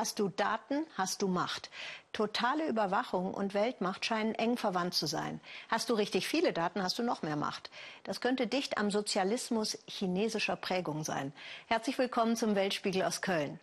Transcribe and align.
Hast 0.00 0.18
du 0.18 0.30
Daten, 0.30 0.86
hast 0.96 1.20
du 1.20 1.28
Macht. 1.28 1.68
Totale 2.14 2.66
Überwachung 2.66 3.34
und 3.34 3.52
Weltmacht 3.52 4.06
scheinen 4.06 4.34
eng 4.34 4.56
verwandt 4.56 4.94
zu 4.94 5.04
sein. 5.04 5.42
Hast 5.68 5.90
du 5.90 5.92
richtig 5.92 6.26
viele 6.26 6.54
Daten, 6.54 6.82
hast 6.82 6.98
du 6.98 7.02
noch 7.02 7.20
mehr 7.20 7.36
Macht. 7.36 7.68
Das 8.04 8.22
könnte 8.22 8.46
dicht 8.46 8.78
am 8.78 8.90
Sozialismus 8.90 9.76
chinesischer 9.86 10.56
Prägung 10.56 11.04
sein. 11.04 11.34
Herzlich 11.66 11.98
willkommen 11.98 12.34
zum 12.34 12.54
Weltspiegel 12.54 13.02
aus 13.02 13.20
Köln. 13.20 13.60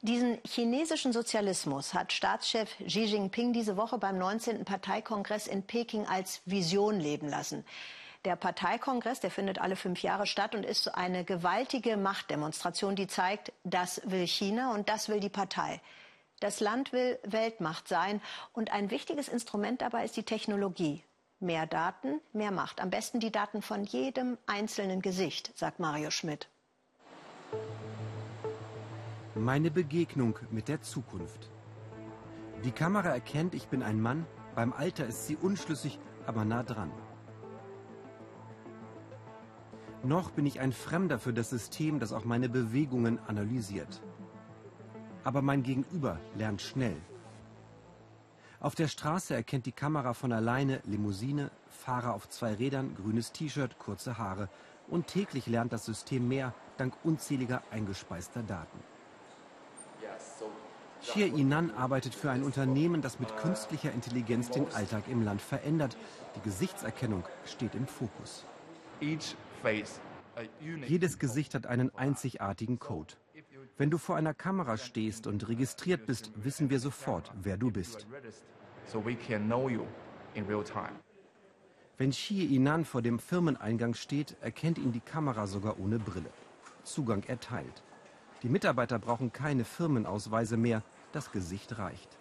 Diesen 0.00 0.38
chinesischen 0.46 1.12
Sozialismus 1.12 1.92
hat 1.92 2.12
Staatschef 2.12 2.76
Xi 2.86 3.06
Jinping 3.06 3.52
diese 3.52 3.76
Woche 3.76 3.98
beim 3.98 4.16
19. 4.16 4.64
Parteikongress 4.64 5.48
in 5.48 5.64
Peking 5.64 6.06
als 6.06 6.40
Vision 6.44 7.00
leben 7.00 7.28
lassen. 7.28 7.64
Der 8.24 8.36
Parteikongress, 8.36 9.20
der 9.20 9.30
findet 9.30 9.58
alle 9.58 9.76
fünf 9.76 10.02
Jahre 10.02 10.26
statt 10.26 10.54
und 10.54 10.64
ist 10.64 10.88
eine 10.94 11.24
gewaltige 11.24 11.98
Machtdemonstration, 11.98 12.96
die 12.96 13.06
zeigt, 13.06 13.52
das 13.64 14.00
will 14.06 14.26
China 14.26 14.72
und 14.72 14.88
das 14.88 15.10
will 15.10 15.20
die 15.20 15.28
Partei. 15.28 15.80
Das 16.40 16.60
Land 16.60 16.92
will 16.92 17.18
Weltmacht 17.24 17.86
sein 17.86 18.22
und 18.54 18.72
ein 18.72 18.90
wichtiges 18.90 19.28
Instrument 19.28 19.82
dabei 19.82 20.04
ist 20.04 20.16
die 20.16 20.22
Technologie. 20.22 21.02
Mehr 21.38 21.66
Daten, 21.66 22.20
mehr 22.32 22.50
Macht. 22.50 22.80
Am 22.80 22.88
besten 22.88 23.20
die 23.20 23.30
Daten 23.30 23.60
von 23.60 23.84
jedem 23.84 24.38
einzelnen 24.46 25.02
Gesicht, 25.02 25.52
sagt 25.58 25.78
Mario 25.78 26.10
Schmidt. 26.10 26.48
Meine 29.34 29.70
Begegnung 29.70 30.38
mit 30.50 30.68
der 30.68 30.80
Zukunft. 30.80 31.50
Die 32.64 32.72
Kamera 32.72 33.10
erkennt, 33.10 33.54
ich 33.54 33.66
bin 33.68 33.82
ein 33.82 34.00
Mann. 34.00 34.26
Beim 34.54 34.72
Alter 34.72 35.06
ist 35.06 35.26
sie 35.26 35.36
unschlüssig, 35.36 35.98
aber 36.26 36.46
nah 36.46 36.62
dran. 36.62 36.90
Noch 40.04 40.30
bin 40.30 40.44
ich 40.44 40.60
ein 40.60 40.72
Fremder 40.72 41.18
für 41.18 41.32
das 41.32 41.48
System, 41.48 41.98
das 41.98 42.12
auch 42.12 42.26
meine 42.26 42.50
Bewegungen 42.50 43.18
analysiert. 43.26 44.02
Aber 45.24 45.40
mein 45.40 45.62
Gegenüber 45.62 46.20
lernt 46.36 46.60
schnell. 46.60 46.96
Auf 48.60 48.74
der 48.74 48.88
Straße 48.88 49.34
erkennt 49.34 49.64
die 49.64 49.72
Kamera 49.72 50.12
von 50.12 50.32
alleine 50.32 50.80
Limousine, 50.84 51.50
Fahrer 51.68 52.12
auf 52.12 52.28
zwei 52.28 52.52
Rädern, 52.52 52.94
grünes 52.94 53.32
T-Shirt, 53.32 53.78
kurze 53.78 54.18
Haare. 54.18 54.50
Und 54.88 55.06
täglich 55.06 55.46
lernt 55.46 55.72
das 55.72 55.86
System 55.86 56.28
mehr, 56.28 56.52
dank 56.76 56.94
unzähliger 57.02 57.62
eingespeister 57.70 58.42
Daten. 58.42 58.78
Xie 61.00 61.24
Yinan 61.24 61.70
arbeitet 61.70 62.14
für 62.14 62.30
ein 62.30 62.42
Unternehmen, 62.42 63.00
das 63.00 63.20
mit 63.20 63.34
künstlicher 63.38 63.92
Intelligenz 63.92 64.50
den 64.50 64.66
Alltag 64.74 65.04
im 65.08 65.22
Land 65.22 65.40
verändert. 65.40 65.96
Die 66.36 66.40
Gesichtserkennung 66.40 67.24
steht 67.46 67.74
im 67.74 67.86
Fokus. 67.86 68.44
Jedes 70.60 71.18
Gesicht 71.18 71.54
hat 71.54 71.66
einen 71.66 71.94
einzigartigen 71.94 72.78
Code. 72.78 73.14
Wenn 73.76 73.90
du 73.90 73.98
vor 73.98 74.16
einer 74.16 74.34
Kamera 74.34 74.76
stehst 74.76 75.26
und 75.26 75.48
registriert 75.48 76.06
bist, 76.06 76.30
wissen 76.36 76.70
wir 76.70 76.78
sofort, 76.78 77.32
wer 77.42 77.56
du 77.56 77.70
bist. 77.70 78.06
Wenn 81.96 82.10
Xie 82.10 82.56
Inan 82.56 82.84
vor 82.84 83.02
dem 83.02 83.18
Firmeneingang 83.18 83.94
steht, 83.94 84.36
erkennt 84.40 84.78
ihn 84.78 84.92
die 84.92 85.00
Kamera 85.00 85.46
sogar 85.46 85.78
ohne 85.78 85.98
Brille. 85.98 86.30
Zugang 86.82 87.22
erteilt. 87.24 87.82
Die 88.42 88.48
Mitarbeiter 88.48 88.98
brauchen 88.98 89.32
keine 89.32 89.64
Firmenausweise 89.64 90.56
mehr, 90.56 90.82
das 91.12 91.32
Gesicht 91.32 91.78
reicht. 91.78 92.18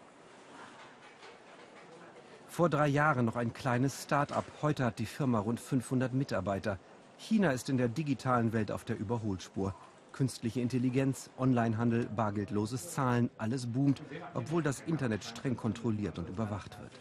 Vor 2.48 2.70
drei 2.70 2.88
Jahren 2.88 3.26
noch 3.26 3.36
ein 3.36 3.52
kleines 3.52 4.04
Start-up. 4.04 4.46
Heute 4.62 4.86
hat 4.86 5.00
die 5.00 5.08
Firma 5.08 5.40
rund 5.40 5.60
500 5.60 6.14
Mitarbeiter. 6.14 6.78
China 7.24 7.52
ist 7.52 7.70
in 7.70 7.78
der 7.78 7.88
digitalen 7.88 8.52
Welt 8.52 8.70
auf 8.70 8.84
der 8.84 9.00
Überholspur. 9.00 9.74
Künstliche 10.12 10.60
Intelligenz, 10.60 11.30
Onlinehandel, 11.38 12.06
bargeldloses 12.06 12.94
Zahlen, 12.94 13.30
alles 13.38 13.66
boomt, 13.66 14.02
obwohl 14.34 14.62
das 14.62 14.82
Internet 14.82 15.24
streng 15.24 15.56
kontrolliert 15.56 16.20
und 16.20 16.28
überwacht 16.28 16.78
wird. 16.82 16.92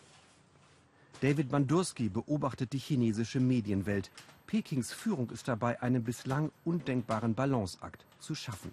David 1.21 1.50
Bandurski 1.50 2.09
beobachtet 2.09 2.72
die 2.72 2.78
chinesische 2.78 3.41
Medienwelt. 3.41 4.11
Pekings 4.47 4.93
Führung 4.93 5.31
ist 5.31 5.49
dabei, 5.49 5.82
einen 5.82 6.05
bislang 6.05 6.53
undenkbaren 6.65 7.34
Balanceakt 7.34 8.06
zu 8.21 8.34
schaffen. 8.34 8.71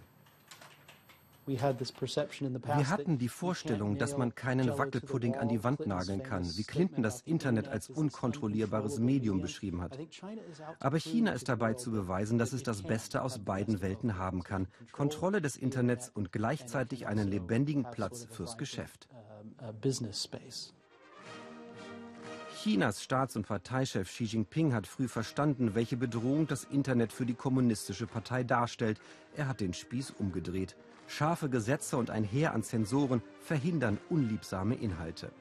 Wir 1.49 2.89
hatten 2.89 3.17
die 3.17 3.27
Vorstellung, 3.27 3.97
dass 3.97 4.17
man 4.17 4.35
keinen 4.35 4.77
Wackelpudding 4.77 5.35
an 5.35 5.49
die 5.49 5.63
Wand 5.63 5.87
nageln 5.87 6.21
kann, 6.21 6.45
wie 6.57 6.63
Clinton 6.63 7.01
das 7.01 7.21
Internet 7.21 7.67
als 7.67 7.89
unkontrollierbares 7.89 8.99
Medium 8.99 9.41
beschrieben 9.41 9.81
hat. 9.81 9.97
Aber 10.79 10.97
China 10.97 11.31
ist 11.31 11.49
dabei 11.49 11.73
zu 11.73 11.91
beweisen, 11.91 12.37
dass 12.37 12.53
es 12.53 12.61
das 12.63 12.83
Beste 12.83 13.23
aus 13.23 13.39
beiden 13.39 13.81
Welten 13.81 14.17
haben 14.17 14.43
kann. 14.43 14.67
Kontrolle 14.91 15.41
des 15.41 15.57
Internets 15.57 16.09
und 16.13 16.31
gleichzeitig 16.31 17.07
einen 17.07 17.27
lebendigen 17.27 17.85
Platz 17.89 18.27
fürs 18.29 18.57
Geschäft. 18.57 19.07
Chinas 22.61 23.01
Staats- 23.01 23.37
und 23.37 23.47
Parteichef 23.47 24.09
Xi 24.09 24.25
Jinping 24.25 24.73
hat 24.73 24.85
früh 24.85 25.07
verstanden, 25.07 25.75
welche 25.75 25.95
Bedrohung 25.95 26.45
das 26.45 26.65
Internet 26.65 27.13
für 27.13 27.25
die 27.25 27.33
kommunistische 27.33 28.05
Partei 28.05 28.43
darstellt. 28.43 28.99
Er 29.37 29.47
hat 29.47 29.61
den 29.61 29.73
Spieß 29.73 30.11
umgedreht. 30.19 30.75
Scharfe 31.09 31.49
Gesetze 31.49 31.97
und 31.97 32.11
ein 32.11 32.23
Heer 32.23 32.53
an 32.53 32.61
Zensoren 32.61 33.23
verhindern 33.41 33.97
unliebsame 34.09 34.75
Inhalte. 34.75 35.31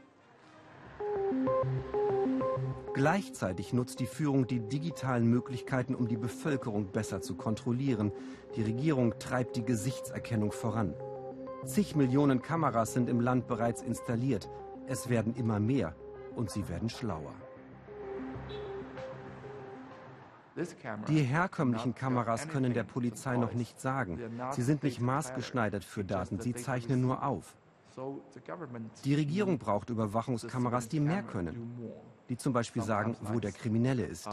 Gleichzeitig 2.94 3.74
nutzt 3.74 4.00
die 4.00 4.06
Führung 4.06 4.46
die 4.46 4.60
digitalen 4.60 5.28
Möglichkeiten, 5.28 5.94
um 5.94 6.08
die 6.08 6.16
Bevölkerung 6.16 6.86
besser 6.86 7.20
zu 7.20 7.36
kontrollieren. 7.36 8.12
Die 8.56 8.62
Regierung 8.62 9.18
treibt 9.18 9.56
die 9.56 9.64
Gesichtserkennung 9.64 10.52
voran. 10.52 10.94
Zig 11.66 11.94
Millionen 11.94 12.40
Kameras 12.40 12.94
sind 12.94 13.10
im 13.10 13.20
Land 13.20 13.46
bereits 13.46 13.82
installiert. 13.82 14.48
Es 14.86 15.10
werden 15.10 15.34
immer 15.36 15.60
mehr 15.60 15.94
und 16.34 16.50
sie 16.50 16.66
werden 16.70 16.88
schlauer. 16.88 17.34
Die 21.08 21.22
herkömmlichen 21.22 21.94
Kameras 21.94 22.48
können 22.48 22.74
der 22.74 22.84
Polizei 22.84 23.36
noch 23.36 23.54
nicht 23.54 23.80
sagen. 23.80 24.18
Sie 24.50 24.62
sind 24.62 24.82
nicht 24.82 25.00
maßgeschneidert 25.00 25.84
für 25.84 26.04
Daten, 26.04 26.40
sie 26.40 26.54
zeichnen 26.54 27.00
nur 27.00 27.24
auf. 27.24 27.56
Die 29.04 29.14
Regierung 29.14 29.58
braucht 29.58 29.90
Überwachungskameras, 29.90 30.88
die 30.88 31.00
mehr 31.00 31.22
können, 31.22 31.80
die 32.28 32.36
zum 32.36 32.52
Beispiel 32.52 32.82
sagen, 32.82 33.16
wo 33.20 33.40
der 33.40 33.52
Kriminelle 33.52 34.04
ist. 34.04 34.28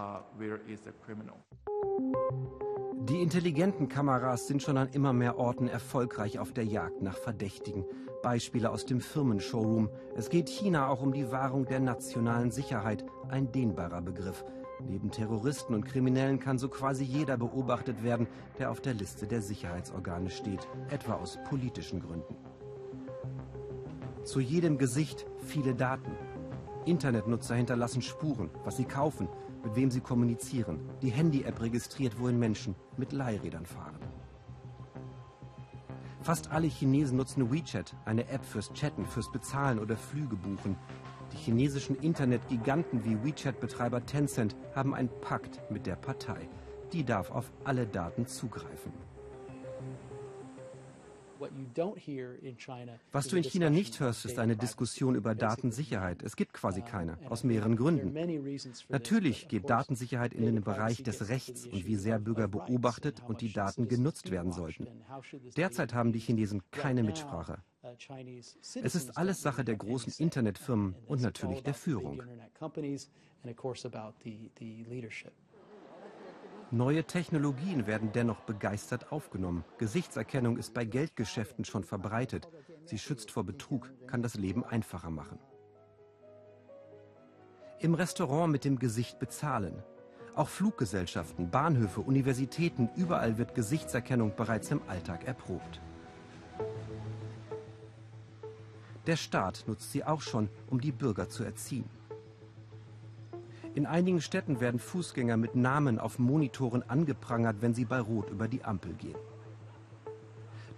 Die 3.09 3.21
intelligenten 3.21 3.87
Kameras 3.87 4.47
sind 4.47 4.63
schon 4.63 4.77
an 4.77 4.89
immer 4.89 5.13
mehr 5.13 5.37
Orten 5.37 5.67
erfolgreich 5.67 6.39
auf 6.39 6.53
der 6.53 6.65
Jagd 6.65 7.01
nach 7.01 7.17
Verdächtigen. 7.17 7.85
Beispiele 8.23 8.71
aus 8.71 8.85
dem 8.85 8.99
Firmenshowroom. 8.99 9.89
Es 10.15 10.29
geht 10.29 10.49
China 10.49 10.87
auch 10.87 11.01
um 11.03 11.13
die 11.13 11.31
Wahrung 11.31 11.65
der 11.65 11.79
nationalen 11.79 12.49
Sicherheit, 12.49 13.05
ein 13.29 13.51
dehnbarer 13.51 14.01
Begriff. 14.01 14.43
Neben 14.83 15.09
Terroristen 15.11 15.73
und 15.73 15.85
Kriminellen 15.85 16.39
kann 16.39 16.57
so 16.57 16.69
quasi 16.69 17.03
jeder 17.03 17.37
beobachtet 17.37 18.03
werden, 18.03 18.27
der 18.59 18.71
auf 18.71 18.81
der 18.81 18.93
Liste 18.93 19.25
der 19.25 19.41
Sicherheitsorgane 19.41 20.29
steht, 20.29 20.67
etwa 20.89 21.13
aus 21.13 21.39
politischen 21.47 22.01
Gründen. 22.01 22.35
Zu 24.23 24.39
jedem 24.39 24.77
Gesicht 24.77 25.25
viele 25.39 25.75
Daten. 25.75 26.11
Internetnutzer 26.85 27.55
hinterlassen 27.55 28.01
Spuren, 28.01 28.49
was 28.63 28.77
sie 28.77 28.85
kaufen, 28.85 29.27
mit 29.63 29.75
wem 29.75 29.89
sie 29.89 30.01
kommunizieren. 30.01 30.79
Die 31.01 31.09
Handy-App 31.09 31.61
registriert, 31.61 32.19
wohin 32.19 32.37
Menschen 32.37 32.75
mit 32.97 33.11
Leihrädern 33.11 33.65
fahren. 33.65 33.99
Fast 36.21 36.51
alle 36.51 36.67
Chinesen 36.67 37.17
nutzen 37.17 37.51
WeChat, 37.51 37.95
eine 38.05 38.27
App 38.29 38.43
fürs 38.43 38.73
Chatten, 38.73 39.05
fürs 39.05 39.31
Bezahlen 39.31 39.79
oder 39.79 39.95
Flüge 39.95 40.35
buchen. 40.35 40.75
Die 41.35 41.41
chinesischen 41.41 41.97
Internetgiganten 41.97 43.03
wie 43.03 43.21
WeChat-Betreiber 43.21 44.05
Tencent 44.05 44.55
haben 44.73 44.95
einen 44.95 45.09
Pakt 45.19 45.59
mit 45.69 45.85
der 45.85 45.97
Partei. 45.97 46.47
Die 46.93 47.03
darf 47.03 47.29
auf 47.29 47.51
alle 47.65 47.85
Daten 47.85 48.25
zugreifen. 48.25 48.93
Was 53.11 53.27
du 53.27 53.35
in 53.35 53.43
China 53.43 53.69
nicht 53.69 53.99
hörst, 53.99 54.23
ist 54.23 54.39
eine 54.39 54.55
Diskussion 54.55 55.15
über 55.15 55.35
Datensicherheit. 55.35 56.23
Es 56.23 56.37
gibt 56.37 56.53
quasi 56.53 56.81
keine, 56.81 57.17
aus 57.29 57.43
mehreren 57.43 57.75
Gründen. 57.75 58.13
Natürlich 58.87 59.49
geht 59.49 59.69
Datensicherheit 59.69 60.33
in 60.33 60.45
den 60.45 60.61
Bereich 60.63 61.03
des 61.03 61.27
Rechts 61.27 61.65
und 61.65 61.85
wie 61.85 61.97
sehr 61.97 62.17
Bürger 62.17 62.47
beobachtet 62.47 63.21
und 63.27 63.41
die 63.41 63.51
Daten 63.51 63.89
genutzt 63.89 64.31
werden 64.31 64.53
sollten. 64.53 64.87
Derzeit 65.57 65.93
haben 65.93 66.13
die 66.13 66.19
Chinesen 66.19 66.63
keine 66.71 67.03
Mitsprache. 67.03 67.57
Es 68.83 68.95
ist 68.95 69.17
alles 69.17 69.41
Sache 69.41 69.63
der 69.63 69.75
großen 69.75 70.13
Internetfirmen 70.17 70.95
und 71.07 71.21
natürlich 71.21 71.61
der 71.61 71.73
Führung. 71.73 72.23
Neue 76.71 77.03
Technologien 77.03 77.85
werden 77.85 78.11
dennoch 78.11 78.39
begeistert 78.41 79.11
aufgenommen. 79.11 79.63
Gesichtserkennung 79.77 80.57
ist 80.57 80.73
bei 80.73 80.83
Geldgeschäften 80.83 81.63
schon 81.63 81.83
verbreitet. 81.83 82.49
Sie 82.85 82.97
schützt 82.97 83.29
vor 83.29 83.43
Betrug, 83.43 83.93
kann 84.07 84.23
das 84.23 84.35
Leben 84.35 84.63
einfacher 84.65 85.11
machen. 85.11 85.37
Im 87.79 87.93
Restaurant 87.93 88.51
mit 88.51 88.65
dem 88.65 88.79
Gesicht 88.79 89.19
bezahlen. 89.19 89.83
Auch 90.33 90.49
Fluggesellschaften, 90.49 91.51
Bahnhöfe, 91.51 92.01
Universitäten, 92.01 92.89
überall 92.95 93.37
wird 93.37 93.53
Gesichtserkennung 93.53 94.35
bereits 94.35 94.71
im 94.71 94.81
Alltag 94.87 95.25
erprobt. 95.27 95.81
Der 99.07 99.17
Staat 99.17 99.65
nutzt 99.67 99.91
sie 99.91 100.03
auch 100.03 100.21
schon, 100.21 100.49
um 100.67 100.81
die 100.81 100.91
Bürger 100.91 101.29
zu 101.29 101.43
erziehen. 101.43 101.89
In 103.75 103.85
einigen 103.85 104.21
Städten 104.21 104.61
werden 104.61 104.79
Fußgänger 104.79 105.37
mit 105.37 105.55
Namen 105.55 105.99
auf 105.99 106.17
Monitoren 106.17 106.81
angeprangert, 106.83 107.57
wenn 107.59 107.73
sie 107.73 107.85
bei 107.85 107.99
Rot 107.99 108.29
über 108.29 108.47
die 108.47 108.63
Ampel 108.63 108.93
gehen. 108.93 109.17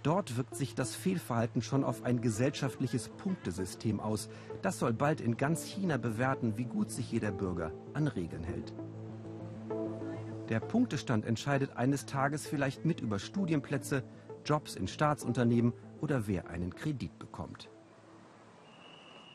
Dort 0.02 0.36
wirkt 0.36 0.56
sich 0.56 0.74
das 0.74 0.94
Fehlverhalten 0.94 1.62
schon 1.62 1.84
auf 1.84 2.02
ein 2.02 2.20
gesellschaftliches 2.20 3.08
Punktesystem 3.08 4.00
aus. 4.00 4.28
Das 4.62 4.78
soll 4.78 4.92
bald 4.92 5.20
in 5.20 5.36
ganz 5.36 5.64
China 5.64 5.96
bewerten, 5.96 6.56
wie 6.56 6.64
gut 6.64 6.90
sich 6.90 7.10
jeder 7.10 7.30
Bürger 7.30 7.72
an 7.94 8.08
Regeln 8.08 8.44
hält. 8.44 8.72
Der 10.48 10.60
Punktestand 10.60 11.26
entscheidet 11.26 11.76
eines 11.76 12.06
Tages 12.06 12.46
vielleicht 12.46 12.84
mit 12.84 13.00
über 13.00 13.18
Studienplätze, 13.18 14.02
Jobs 14.44 14.76
in 14.76 14.88
Staatsunternehmen 14.88 15.72
oder 16.00 16.26
wer 16.26 16.48
einen 16.48 16.74
Kredit 16.74 17.18
bekommt. 17.18 17.68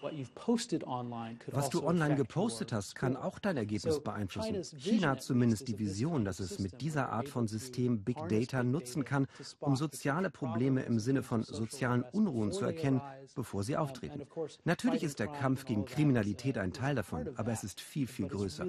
Was 0.03 1.69
du 1.69 1.79
also 1.79 1.87
online 1.87 2.15
gepostet 2.15 2.73
hast, 2.73 2.95
kann 2.95 3.15
auch 3.15 3.39
dein 3.39 3.57
Ergebnis 3.57 4.01
beeinflussen. 4.01 4.61
China 4.77 5.11
hat 5.11 5.23
zumindest 5.23 5.67
die 5.67 5.79
Vision, 5.79 6.25
dass 6.25 6.39
es 6.39 6.59
mit 6.59 6.81
dieser 6.81 7.09
Art 7.09 7.29
von 7.29 7.47
System 7.47 8.03
Big 8.03 8.17
Data 8.27 8.63
nutzen 8.63 9.05
kann, 9.05 9.27
um 9.59 9.75
soziale 9.75 10.29
Probleme 10.29 10.83
im 10.83 10.99
Sinne 10.99 11.23
von 11.23 11.43
sozialen 11.43 12.03
Unruhen 12.03 12.51
zu 12.51 12.65
erkennen, 12.65 13.01
bevor 13.35 13.63
sie 13.63 13.77
auftreten. 13.77 14.27
Natürlich 14.65 15.03
ist 15.03 15.19
der 15.19 15.27
Kampf 15.27 15.65
gegen 15.65 15.85
Kriminalität 15.85 16.57
ein 16.57 16.73
Teil 16.73 16.95
davon, 16.95 17.29
aber 17.37 17.51
es 17.51 17.63
ist 17.63 17.79
viel, 17.79 18.07
viel 18.07 18.27
größer. 18.27 18.65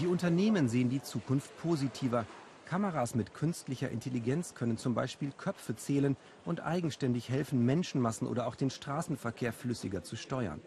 Die 0.00 0.06
Unternehmen 0.06 0.68
sehen 0.68 0.88
die 0.88 1.02
Zukunft 1.02 1.56
positiver. 1.58 2.26
Kameras 2.66 3.14
mit 3.14 3.34
künstlicher 3.34 3.90
Intelligenz 3.90 4.54
können 4.54 4.78
zum 4.78 4.94
Beispiel 4.94 5.32
Köpfe 5.36 5.76
zählen 5.76 6.16
und 6.44 6.64
eigenständig 6.64 7.28
helfen, 7.28 7.64
Menschenmassen 7.64 8.26
oder 8.26 8.46
auch 8.46 8.54
den 8.54 8.70
Straßenverkehr 8.70 9.52
flüssiger 9.52 10.02
zu 10.02 10.16
steuern. 10.16 10.60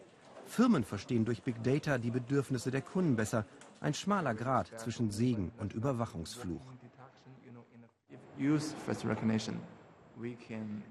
Firmen 0.46 0.84
verstehen 0.84 1.26
durch 1.26 1.44
Big 1.44 1.62
Data 1.64 1.98
die 1.98 2.12
Bedürfnisse 2.12 2.72
der 2.72 2.82
Kunden 2.82 3.16
besser. 3.16 3.46
Ein 3.82 3.94
schmaler 3.94 4.34
Grad 4.34 4.80
zwischen 4.80 5.12
Segen 5.12 5.52
und 5.60 5.74
Überwachungsfluch. 5.74 6.62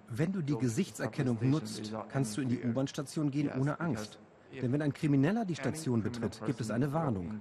Wenn 0.09 0.33
du 0.33 0.43
die 0.43 0.57
Gesichtserkennung 0.57 1.39
nutzt, 1.41 1.93
kannst 2.11 2.37
du 2.37 2.43
in 2.43 2.49
die 2.49 2.63
U-Bahn-Station 2.63 3.31
gehen 3.31 3.51
ohne 3.59 3.81
Angst. 3.81 4.19
Denn 4.53 4.73
wenn 4.73 4.83
ein 4.83 4.93
Krimineller 4.93 5.45
die 5.45 5.57
Station 5.57 6.03
betritt, 6.03 6.41
gibt 6.47 6.61
es 6.61 6.71
eine 6.71 6.93
Warnung. 6.93 7.41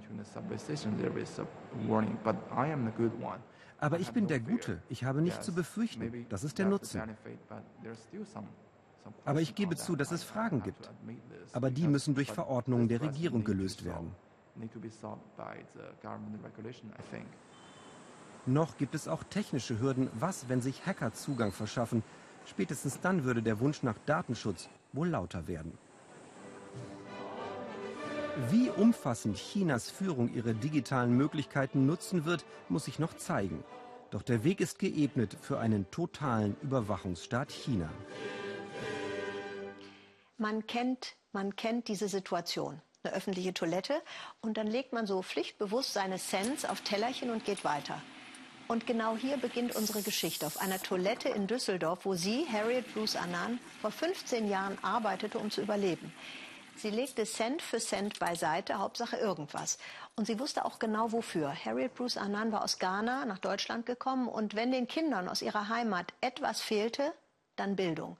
Aber 3.78 3.98
ich 3.98 4.10
bin 4.12 4.26
der 4.26 4.40
Gute. 4.40 4.80
Ich 4.88 5.04
habe 5.04 5.20
nichts 5.20 5.44
zu 5.44 5.52
befürchten. 5.52 6.26
Das 6.28 6.44
ist 6.44 6.58
der 6.58 6.66
Nutzen. 6.66 7.02
Aber 9.24 9.40
ich 9.40 9.54
gebe 9.54 9.76
zu, 9.76 9.96
dass 9.96 10.10
es 10.10 10.24
Fragen 10.24 10.62
gibt. 10.62 10.90
Aber 11.52 11.70
die 11.70 11.86
müssen 11.86 12.14
durch 12.14 12.32
Verordnungen 12.32 12.88
der 12.88 13.00
Regierung 13.02 13.44
gelöst 13.44 13.84
werden. 13.84 14.12
Noch 18.46 18.76
gibt 18.78 18.94
es 18.94 19.08
auch 19.08 19.24
technische 19.24 19.80
Hürden. 19.80 20.08
Was, 20.18 20.48
wenn 20.48 20.60
sich 20.60 20.86
Hacker 20.86 21.12
Zugang 21.12 21.52
verschaffen? 21.52 22.02
Spätestens 22.46 23.00
dann 23.00 23.24
würde 23.24 23.42
der 23.42 23.58
Wunsch 23.60 23.82
nach 23.82 23.98
Datenschutz 24.06 24.68
wohl 24.92 25.08
lauter 25.08 25.48
werden. 25.48 25.76
Wie 28.50 28.68
umfassend 28.68 29.38
Chinas 29.38 29.90
Führung 29.90 30.34
ihre 30.34 30.54
digitalen 30.54 31.16
Möglichkeiten 31.16 31.86
nutzen 31.86 32.26
wird, 32.26 32.44
muss 32.68 32.84
sich 32.84 32.98
noch 32.98 33.14
zeigen. 33.14 33.64
Doch 34.10 34.22
der 34.22 34.44
Weg 34.44 34.60
ist 34.60 34.78
geebnet 34.78 35.38
für 35.40 35.58
einen 35.58 35.90
totalen 35.90 36.54
Überwachungsstaat 36.60 37.50
China. 37.50 37.88
Man 40.36 40.66
kennt, 40.66 41.16
man 41.32 41.56
kennt 41.56 41.88
diese 41.88 42.08
Situation. 42.08 42.82
Eine 43.02 43.14
öffentliche 43.14 43.54
Toilette 43.54 43.94
und 44.42 44.58
dann 44.58 44.66
legt 44.66 44.92
man 44.92 45.06
so 45.06 45.22
pflichtbewusst 45.22 45.94
seine 45.94 46.18
Cents 46.18 46.66
auf 46.66 46.82
Tellerchen 46.82 47.30
und 47.30 47.46
geht 47.46 47.64
weiter. 47.64 48.02
Und 48.68 48.86
genau 48.86 49.16
hier 49.16 49.38
beginnt 49.38 49.74
unsere 49.76 50.02
Geschichte. 50.02 50.44
Auf 50.44 50.60
einer 50.60 50.82
Toilette 50.82 51.30
in 51.30 51.46
Düsseldorf, 51.46 52.04
wo 52.04 52.14
sie, 52.14 52.44
Harriet 52.52 52.92
Bruce 52.92 53.16
Annan, 53.16 53.60
vor 53.80 53.92
15 53.92 54.46
Jahren 54.48 54.76
arbeitete, 54.82 55.38
um 55.38 55.50
zu 55.50 55.62
überleben. 55.62 56.12
Sie 56.76 56.90
legte 56.90 57.24
Cent 57.24 57.62
für 57.62 57.78
Cent 57.78 58.18
beiseite, 58.18 58.78
Hauptsache 58.78 59.16
irgendwas. 59.16 59.78
Und 60.14 60.26
sie 60.26 60.38
wusste 60.38 60.66
auch 60.66 60.78
genau 60.78 61.10
wofür. 61.10 61.54
Harriet 61.64 61.94
Bruce 61.94 62.18
Annan 62.18 62.52
war 62.52 62.62
aus 62.62 62.78
Ghana 62.78 63.24
nach 63.24 63.38
Deutschland 63.38 63.86
gekommen 63.86 64.28
und 64.28 64.54
wenn 64.54 64.72
den 64.72 64.86
Kindern 64.86 65.28
aus 65.28 65.40
ihrer 65.40 65.70
Heimat 65.70 66.12
etwas 66.20 66.60
fehlte, 66.60 67.14
dann 67.56 67.76
Bildung. 67.76 68.18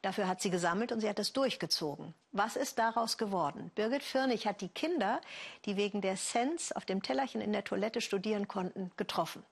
Dafür 0.00 0.26
hat 0.26 0.40
sie 0.40 0.48
gesammelt 0.48 0.90
und 0.90 1.00
sie 1.00 1.08
hat 1.08 1.18
es 1.18 1.34
durchgezogen. 1.34 2.14
Was 2.32 2.56
ist 2.56 2.78
daraus 2.78 3.18
geworden? 3.18 3.70
Birgit 3.74 4.02
Firnig 4.02 4.46
hat 4.46 4.62
die 4.62 4.68
Kinder, 4.68 5.20
die 5.66 5.76
wegen 5.76 6.00
der 6.00 6.14
Cents 6.14 6.72
auf 6.72 6.86
dem 6.86 7.02
Tellerchen 7.02 7.42
in 7.42 7.52
der 7.52 7.64
Toilette 7.64 8.00
studieren 8.00 8.48
konnten, 8.48 8.90
getroffen. 8.96 9.42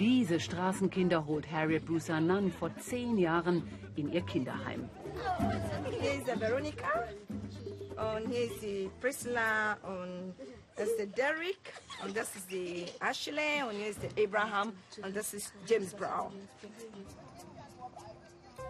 Diese 0.00 0.40
Straßenkinder 0.40 1.26
holt 1.26 1.48
Harriet 1.52 1.86
Bruce 1.86 2.10
Annan 2.10 2.50
vor 2.50 2.76
zehn 2.78 3.18
Jahren 3.18 3.68
in 3.94 4.10
ihr 4.10 4.22
Kinderheim. 4.22 4.88
Hier 6.00 6.14
ist 6.14 6.40
Veronika 6.40 7.04
und 7.96 8.30
hier 8.30 8.44
ist 8.44 8.62
die 8.62 8.90
Priscilla 9.00 9.74
und 9.82 10.34
das 10.76 10.88
ist 10.88 10.98
der 10.98 11.06
Derek 11.06 11.72
und 12.04 12.16
das 12.16 12.34
ist 12.34 12.50
die 12.50 12.86
Ashley 13.00 13.62
und 13.68 13.76
hier 13.76 13.88
ist 13.88 14.00
der 14.02 14.24
Abraham 14.24 14.72
und 15.02 15.14
das 15.14 15.34
ist 15.34 15.52
James 15.66 15.94
Brown. 15.94 16.32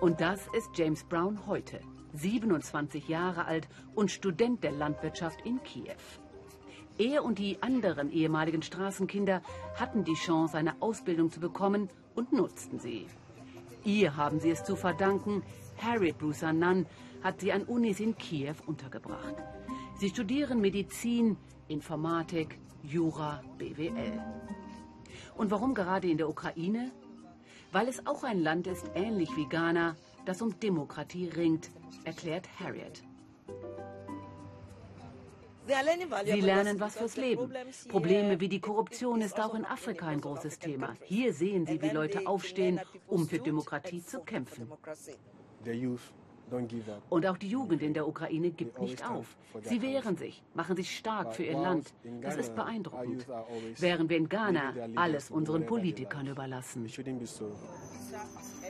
Und 0.01 0.21
das 0.21 0.41
ist 0.57 0.71
James 0.75 1.05
Brown 1.05 1.47
heute, 1.47 1.81
27 2.15 3.09
Jahre 3.09 3.45
alt 3.45 3.69
und 3.95 4.11
Student 4.11 4.65
der 4.65 4.73
Landwirtschaft 4.73 5.41
in 5.47 5.63
Kiew. 5.63 5.95
Er 6.99 7.25
und 7.25 7.39
die 7.39 7.63
anderen 7.63 8.11
ehemaligen 8.13 8.63
Straßenkinder 8.63 9.43
hatten 9.77 10.05
die 10.05 10.15
Chance, 10.15 10.59
eine 10.59 10.75
Ausbildung 10.83 11.31
zu 11.31 11.41
bekommen 11.41 11.89
und 12.15 12.33
nutzten 12.33 12.81
sie. 12.81 13.07
Ihr 13.85 14.17
haben 14.17 14.41
sie 14.41 14.51
es 14.51 14.63
zu 14.63 14.77
verdanken, 14.77 15.43
Harriet 15.79 16.19
Busanan 16.19 16.87
hat 17.23 17.41
sie 17.41 17.53
an 17.53 17.65
Unis 17.65 18.01
in 18.01 18.17
Kiew 18.17 18.55
untergebracht. 18.67 19.37
Sie 19.99 20.09
studieren 20.09 20.61
Medizin, 20.61 21.37
Informatik, 21.69 22.59
Jura, 22.83 23.43
BWL. 23.59 24.21
Und 25.37 25.51
warum 25.51 25.75
gerade 25.75 26.09
in 26.11 26.19
der 26.19 26.29
Ukraine? 26.29 26.91
Weil 27.71 27.89
es 27.89 28.07
auch 28.07 28.25
ein 28.25 28.43
Land 28.43 28.67
ist, 28.67 28.91
ähnlich 28.95 29.31
wie 29.37 29.47
Ghana, 29.47 29.97
das 30.27 30.43
um 30.43 30.59
Demokratie 30.61 31.29
ringt, 31.29 31.71
erklärt 32.05 32.49
Harriet. 32.61 33.03
Sie 36.25 36.41
lernen 36.41 36.81
was 36.81 36.97
fürs 36.97 37.17
Leben. 37.17 37.53
Probleme 37.89 38.41
wie 38.41 38.49
die 38.49 38.61
Korruption 38.61 39.21
ist 39.21 39.39
auch 39.41 39.55
in 39.55 39.65
Afrika 39.65 40.09
ein 40.09 40.21
großes 40.21 40.59
Thema. 40.59 40.97
Hier 41.05 41.33
sehen 41.33 41.67
Sie, 41.67 41.81
wie 41.81 41.91
Leute 41.91 42.27
aufstehen, 42.27 42.81
um 43.07 43.29
für 43.29 43.39
Demokratie 43.39 44.05
zu 44.05 44.21
kämpfen. 44.21 44.69
Und 47.09 47.27
auch 47.27 47.39
die 47.39 47.49
Jugend 47.49 47.83
in 47.83 47.95
der 47.95 48.07
Ukraine 48.07 48.51
gibt 48.51 48.79
nicht 48.81 49.09
auf. 49.09 49.37
Sie 49.63 49.81
wehren 49.81 50.17
sich, 50.17 50.43
machen 50.55 50.77
sich 50.77 50.97
stark 50.97 51.35
für 51.35 51.45
ihr 51.45 51.59
Land. 51.59 51.95
Das 52.21 52.37
ist 52.37 52.55
beeindruckend. 52.55 53.27
Während 53.79 54.11
wir 54.11 54.19
in 54.19 54.29
Ghana 54.29 54.75
alles 54.97 55.31
unseren 55.31 55.65
Politikern 55.65 56.27
überlassen. 56.27 56.87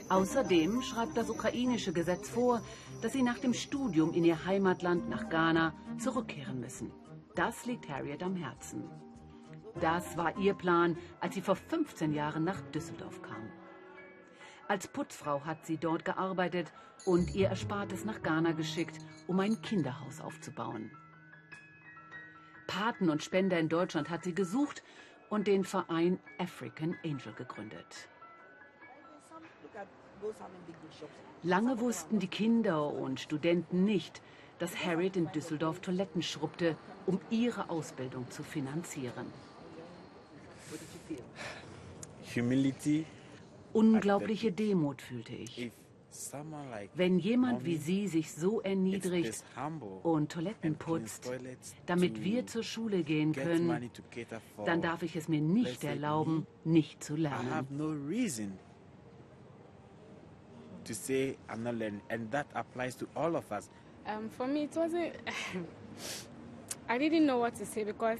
Außerdem 0.09 0.81
schreibt 0.81 1.17
das 1.17 1.29
ukrainische 1.29 1.93
Gesetz 1.93 2.29
vor, 2.29 2.61
dass 3.01 3.13
sie 3.13 3.23
nach 3.23 3.39
dem 3.39 3.53
Studium 3.53 4.13
in 4.13 4.23
ihr 4.23 4.45
Heimatland 4.45 5.09
nach 5.09 5.29
Ghana 5.29 5.73
zurückkehren 5.97 6.59
müssen. 6.59 6.91
Das 7.35 7.65
liegt 7.65 7.89
Harriet 7.89 8.21
am 8.23 8.35
Herzen. 8.35 8.83
Das 9.81 10.17
war 10.17 10.37
ihr 10.37 10.53
Plan, 10.53 10.97
als 11.19 11.33
sie 11.33 11.41
vor 11.41 11.55
15 11.55 12.13
Jahren 12.13 12.43
nach 12.43 12.61
Düsseldorf 12.71 13.21
kam. 13.21 13.49
Als 14.67 14.87
Putzfrau 14.87 15.45
hat 15.45 15.65
sie 15.65 15.77
dort 15.77 16.05
gearbeitet 16.05 16.71
und 17.05 17.35
ihr 17.35 17.49
Erspartes 17.49 18.05
nach 18.05 18.21
Ghana 18.23 18.53
geschickt, 18.53 18.97
um 19.27 19.39
ein 19.39 19.61
Kinderhaus 19.61 20.21
aufzubauen. 20.21 20.91
Paten 22.67 23.09
und 23.09 23.23
Spender 23.23 23.59
in 23.59 23.69
Deutschland 23.69 24.09
hat 24.09 24.23
sie 24.23 24.33
gesucht 24.33 24.83
und 25.29 25.47
den 25.47 25.63
Verein 25.63 26.19
African 26.39 26.95
Angel 27.03 27.33
gegründet. 27.33 28.07
Lange 31.43 31.79
wussten 31.79 32.19
die 32.19 32.27
Kinder 32.27 32.87
und 32.87 33.19
Studenten 33.19 33.83
nicht, 33.83 34.21
dass 34.59 34.85
Harriet 34.85 35.17
in 35.17 35.29
Düsseldorf 35.31 35.81
Toiletten 35.81 36.21
schrubbte, 36.21 36.77
um 37.05 37.19
ihre 37.29 37.69
Ausbildung 37.69 38.29
zu 38.31 38.43
finanzieren. 38.43 39.25
Unglaubliche 43.73 44.51
Demut 44.51 45.01
fühlte 45.01 45.33
ich. 45.33 45.71
Wenn 46.93 47.17
jemand 47.17 47.65
wie 47.65 47.77
sie 47.77 48.07
sich 48.07 48.31
so 48.31 48.61
erniedrigt 48.61 49.43
und 50.03 50.31
Toiletten 50.31 50.75
putzt, 50.75 51.31
damit 51.87 52.23
wir 52.23 52.45
zur 52.45 52.61
Schule 52.61 53.03
gehen 53.03 53.33
können, 53.33 53.89
dann 54.63 54.81
darf 54.83 55.01
ich 55.01 55.15
es 55.15 55.27
mir 55.27 55.41
nicht 55.41 55.83
erlauben, 55.83 56.45
nicht 56.63 57.03
zu 57.03 57.15
lernen. 57.15 57.65
to 60.83 60.93
say 60.93 61.37
I'm 61.49 61.63
not 61.63 61.75
learning, 61.75 62.01
and 62.09 62.31
that 62.31 62.47
applies 62.55 62.95
to 62.95 63.07
all 63.15 63.35
of 63.35 63.51
us. 63.51 63.69
Um, 64.05 64.29
for 64.29 64.47
me, 64.47 64.63
it 64.63 64.75
wasn't. 64.75 65.13
I 66.89 66.97
didn't 66.97 67.25
know 67.25 67.37
what 67.37 67.55
to 67.55 67.65
say 67.65 67.83
because 67.83 68.19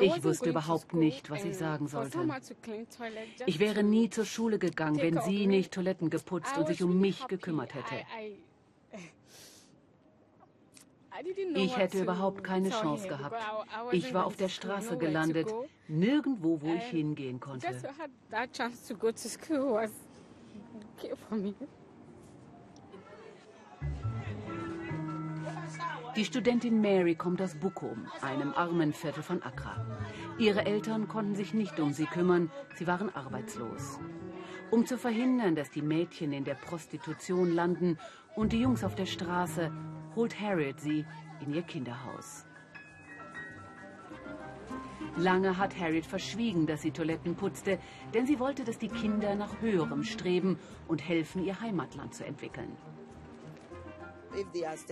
ich 0.00 0.24
wusste 0.24 0.50
überhaupt 0.50 0.94
nicht, 0.94 1.30
was 1.30 1.44
ich 1.44 1.56
sagen 1.56 1.88
sollte. 1.88 2.18
Ich 3.46 3.58
wäre 3.58 3.82
nie 3.82 4.10
zur 4.10 4.24
Schule 4.24 4.58
gegangen, 4.58 5.00
wenn 5.00 5.20
sie 5.22 5.46
nicht 5.46 5.72
Toiletten 5.72 6.10
geputzt 6.10 6.56
und 6.56 6.66
sich 6.66 6.82
um 6.82 7.00
mich 7.00 7.26
gekümmert 7.26 7.74
hätte. 7.74 8.04
Ich 11.54 11.76
hätte 11.76 12.00
überhaupt 12.00 12.42
keine 12.42 12.70
Chance 12.70 13.06
gehabt. 13.06 13.36
Ich 13.92 14.14
war 14.14 14.24
auf 14.24 14.36
der 14.36 14.48
Straße 14.48 14.96
gelandet, 14.96 15.52
nirgendwo, 15.86 16.62
wo 16.62 16.72
ich 16.72 16.84
hingehen 16.84 17.40
konnte. 17.40 17.66
Die 26.16 26.24
Studentin 26.24 26.80
Mary 26.80 27.14
kommt 27.14 27.40
aus 27.40 27.54
Bukum, 27.54 28.08
einem 28.20 28.52
armen 28.54 28.92
Viertel 28.92 29.22
von 29.22 29.42
Accra. 29.44 29.86
Ihre 30.38 30.66
Eltern 30.66 31.06
konnten 31.06 31.36
sich 31.36 31.54
nicht 31.54 31.78
um 31.78 31.92
sie 31.92 32.06
kümmern, 32.06 32.50
sie 32.74 32.88
waren 32.88 33.14
arbeitslos. 33.14 34.00
Um 34.72 34.86
zu 34.86 34.98
verhindern, 34.98 35.54
dass 35.54 35.70
die 35.70 35.82
Mädchen 35.82 36.32
in 36.32 36.42
der 36.42 36.56
Prostitution 36.56 37.52
landen 37.52 37.96
und 38.34 38.52
die 38.52 38.60
Jungs 38.60 38.82
auf 38.82 38.96
der 38.96 39.06
Straße, 39.06 39.70
holt 40.16 40.40
Harriet 40.40 40.80
sie 40.80 41.06
in 41.46 41.54
ihr 41.54 41.62
Kinderhaus. 41.62 42.44
Lange 45.16 45.58
hat 45.58 45.78
Harriet 45.78 46.06
verschwiegen, 46.06 46.66
dass 46.66 46.82
sie 46.82 46.90
Toiletten 46.90 47.36
putzte, 47.36 47.78
denn 48.14 48.26
sie 48.26 48.40
wollte, 48.40 48.64
dass 48.64 48.78
die 48.78 48.88
Kinder 48.88 49.36
nach 49.36 49.60
höherem 49.60 50.02
streben 50.02 50.58
und 50.88 51.06
helfen, 51.06 51.44
ihr 51.44 51.60
Heimatland 51.60 52.14
zu 52.14 52.24
entwickeln. 52.24 52.76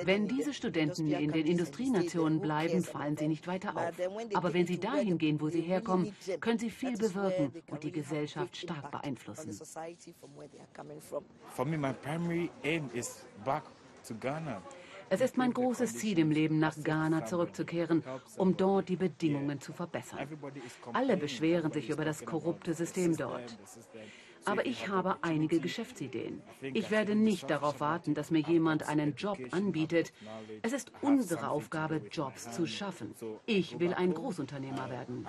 Wenn 0.05 0.29
diese 0.29 0.53
Studenten 0.53 1.11
in 1.11 1.33
den 1.33 1.47
Industrienationen 1.47 2.41
bleiben, 2.41 2.83
fallen 2.83 3.17
sie 3.17 3.29
nicht 3.29 3.47
weiter 3.47 3.77
auf. 3.77 3.93
Aber 4.35 4.55
wenn 4.55 4.67
sie 4.67 4.79
dahin 4.79 5.19
gehen, 5.19 5.41
wo 5.41 5.49
sie 5.49 5.61
herkommen, 5.61 6.15
können 6.41 6.59
sie 6.59 6.71
viel 6.71 6.97
bewirken 6.97 7.53
und 7.71 7.83
die 7.83 7.93
Gesellschaft 7.93 8.57
stark 8.57 8.91
beeinflussen. 8.91 9.53
For 11.51 11.65
me, 11.65 11.79
my 11.79 11.93
primary 11.93 12.51
aim 12.65 12.91
is 12.95 13.25
back 13.45 13.65
to 14.07 14.15
Ghana. 14.15 14.63
Es 15.11 15.23
ist 15.23 15.39
mein 15.39 15.55
großes 15.55 15.97
Ziel 15.97 16.19
im 16.19 16.31
Leben, 16.31 16.59
nach 16.59 16.77
Ghana 16.83 17.25
zurückzukehren, 17.25 18.03
um 18.37 18.57
dort 18.57 18.91
die 18.91 18.97
Bedingungen 18.97 19.59
zu 19.61 19.73
verbessern. 19.73 20.29
Alle 20.93 21.17
beschweren 21.17 21.73
sich 21.73 21.89
über 21.89 22.05
das 22.05 22.25
korrupte 22.25 22.75
System 22.75 23.17
dort. 23.17 23.57
Aber 24.49 24.65
ich 24.65 24.89
habe 24.89 25.17
einige 25.21 25.61
Geschäftsideen. 25.61 26.43
Ich 26.63 26.91
werde 26.91 27.15
nicht 27.15 27.51
darauf 27.51 27.81
warten, 27.81 28.15
dass 28.15 28.31
mir 28.31 28.41
jemand 28.41 28.89
einen 28.89 29.15
Job 29.15 29.39
anbietet. 29.51 30.13
Es 30.63 30.73
ist 30.73 30.91
unsere 31.03 31.51
Aufgabe, 31.51 32.01
Jobs 32.11 32.51
zu 32.53 32.67
schaffen. 32.67 33.15
Ich 33.47 33.79
will 33.79 33.93
ein 33.95 34.15
Großunternehmer 34.15 34.89
werden. 34.91 35.27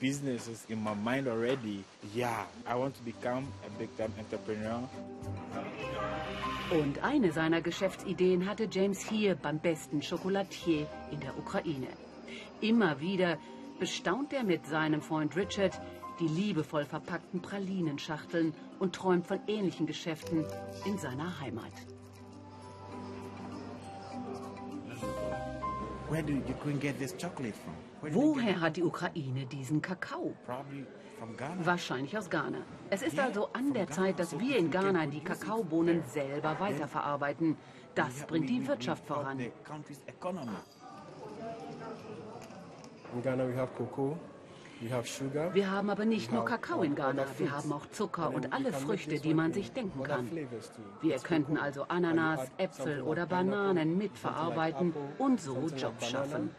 businesses 0.00 0.66
in 0.68 0.82
my 0.82 0.94
mind 0.94 1.26
already. 1.26 1.82
Yeah, 2.14 2.44
I 2.66 2.74
want 2.74 2.94
to 2.96 3.02
become 3.02 3.46
a 3.66 3.70
big 3.78 3.88
time 3.96 4.12
entrepreneur. 4.18 4.86
Und 6.70 7.02
eine 7.02 7.32
seiner 7.32 7.62
Geschäftsideen 7.62 8.46
hatte 8.46 8.68
James 8.70 9.00
hier 9.08 9.34
beim 9.34 9.58
besten 9.60 10.02
Schokolatier 10.02 10.86
in 11.10 11.20
der 11.20 11.38
Ukraine. 11.38 11.88
Immer 12.60 13.00
wieder 13.00 13.38
bestaunt 13.78 14.32
er 14.32 14.44
mit 14.44 14.66
seinem 14.66 15.00
Freund 15.00 15.36
Richard 15.36 15.80
die 16.20 16.28
liebevoll 16.28 16.84
verpackten 16.84 17.40
Pralinenschachteln 17.40 18.54
und 18.78 18.94
träumt 18.94 19.26
von 19.26 19.40
ähnlichen 19.46 19.86
Geschäften 19.86 20.44
in 20.84 20.98
seiner 20.98 21.40
Heimat. 21.40 21.72
Woher 28.12 28.60
hat 28.60 28.76
die 28.76 28.82
Ukraine 28.82 29.46
diesen 29.46 29.82
Kakao? 29.82 30.34
Wahrscheinlich 31.62 32.16
aus 32.16 32.28
Ghana. 32.28 32.58
Es 32.90 33.02
ist 33.02 33.18
also 33.18 33.48
an 33.52 33.72
der 33.72 33.88
Zeit, 33.88 34.18
dass 34.18 34.38
wir 34.38 34.56
in 34.56 34.70
Ghana 34.70 35.06
die 35.06 35.20
Kakaobohnen 35.20 36.02
selber 36.04 36.58
weiterverarbeiten. 36.60 37.56
Das 37.94 38.26
bringt 38.26 38.50
die 38.50 38.66
Wirtschaft 38.66 39.06
voran. 39.06 39.40
In 39.40 39.52
Ghana 43.22 43.46
we 43.46 43.56
have 43.56 43.72
cocoa, 43.76 44.18
wir 45.52 45.70
haben 45.70 45.90
aber 45.90 46.04
nicht 46.04 46.32
nur 46.32 46.44
Kakao 46.44 46.82
in 46.82 46.94
Ghana, 46.94 47.24
wir 47.38 47.52
haben 47.52 47.72
auch 47.72 47.86
Zucker 47.90 48.32
und 48.34 48.52
alle 48.52 48.72
Früchte, 48.72 49.18
die 49.20 49.34
man 49.34 49.52
sich 49.52 49.72
denken 49.72 50.02
kann. 50.02 50.28
Wir 51.00 51.18
könnten 51.18 51.56
also 51.56 51.84
Ananas, 51.88 52.50
Äpfel 52.58 53.02
oder 53.02 53.26
Bananen 53.26 53.96
mitverarbeiten 53.96 54.92
und 55.18 55.40
so 55.40 55.68
Jobs 55.76 56.10
schaffen. 56.10 56.50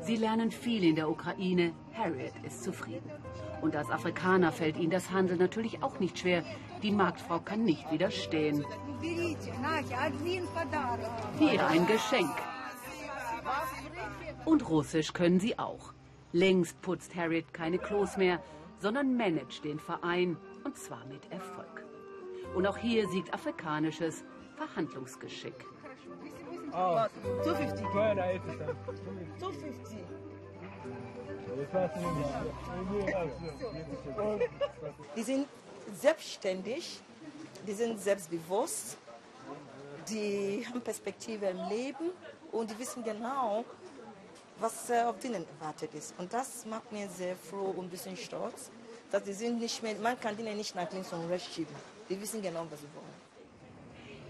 Sie 0.00 0.16
lernen 0.16 0.50
viel 0.50 0.84
in 0.84 0.96
der 0.96 1.08
Ukraine. 1.08 1.72
Harriet 1.94 2.32
ist 2.42 2.62
zufrieden. 2.62 3.10
Und 3.62 3.74
als 3.74 3.90
Afrikaner 3.90 4.52
fällt 4.52 4.76
ihnen 4.76 4.90
das 4.90 5.10
Handeln 5.10 5.38
natürlich 5.38 5.82
auch 5.82 5.98
nicht 5.98 6.18
schwer. 6.18 6.42
Die 6.82 6.92
Marktfrau 6.92 7.40
kann 7.40 7.64
nicht 7.64 7.90
widerstehen. 7.90 8.64
Hier 11.38 11.66
ein 11.66 11.86
Geschenk. 11.86 12.34
Und 14.48 14.66
Russisch 14.70 15.12
können 15.12 15.38
sie 15.38 15.58
auch. 15.58 15.92
Längst 16.32 16.80
putzt 16.80 17.14
Harriet 17.14 17.52
keine 17.52 17.76
Klos 17.76 18.16
mehr, 18.16 18.42
sondern 18.78 19.14
managt 19.14 19.62
den 19.62 19.78
Verein 19.78 20.38
und 20.64 20.74
zwar 20.78 21.04
mit 21.04 21.30
Erfolg. 21.30 21.84
Und 22.54 22.66
auch 22.66 22.78
hier 22.78 23.06
siegt 23.10 23.34
afrikanisches 23.34 24.24
Verhandlungsgeschick. 24.56 25.66
Oh. 26.68 27.04
250. 27.42 27.86
250. 29.38 29.98
Die 35.14 35.22
sind 35.24 35.46
selbstständig, 35.92 37.02
die 37.66 37.74
sind 37.74 38.00
selbstbewusst, 38.00 38.96
die 40.08 40.66
haben 40.66 40.80
Perspektive 40.80 41.44
im 41.44 41.68
Leben 41.68 42.12
und 42.50 42.70
die 42.70 42.78
wissen 42.78 43.04
genau, 43.04 43.66
was 44.60 44.90
äh, 44.90 45.02
auf 45.02 45.22
ihnen 45.24 45.44
erwartet 45.58 45.94
ist. 45.94 46.14
Und 46.18 46.32
das 46.32 46.66
macht 46.66 46.90
mir 46.92 47.08
sehr 47.08 47.36
froh 47.36 47.74
und 47.76 47.86
ein 47.86 47.90
bisschen 47.90 48.16
stolz, 48.16 48.70
dass 49.10 49.22
die 49.22 49.32
sind 49.32 49.60
nicht 49.60 49.82
mehr, 49.82 49.94
man 49.96 50.18
kann 50.18 50.38
ihnen 50.38 50.56
nicht 50.56 50.74
nach 50.74 50.90
links 50.92 51.12
und 51.12 51.28
rechts 51.28 51.54
schieben. 51.54 51.74
Die 52.08 52.20
wissen 52.20 52.42
genau, 52.42 52.66
was 52.70 52.80
sie 52.80 52.86
wollen. 52.94 53.28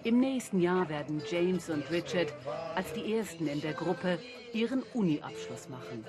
Im 0.04 0.20
nächsten 0.20 0.60
Jahr 0.60 0.88
werden 0.88 1.22
James 1.28 1.68
und 1.68 1.90
Richard 1.90 2.32
als 2.74 2.92
die 2.92 3.14
Ersten 3.14 3.46
in 3.48 3.60
der 3.60 3.74
Gruppe 3.74 4.20
ihren 4.52 4.82
Uni-Abschluss 4.94 5.68
machen. 5.68 6.04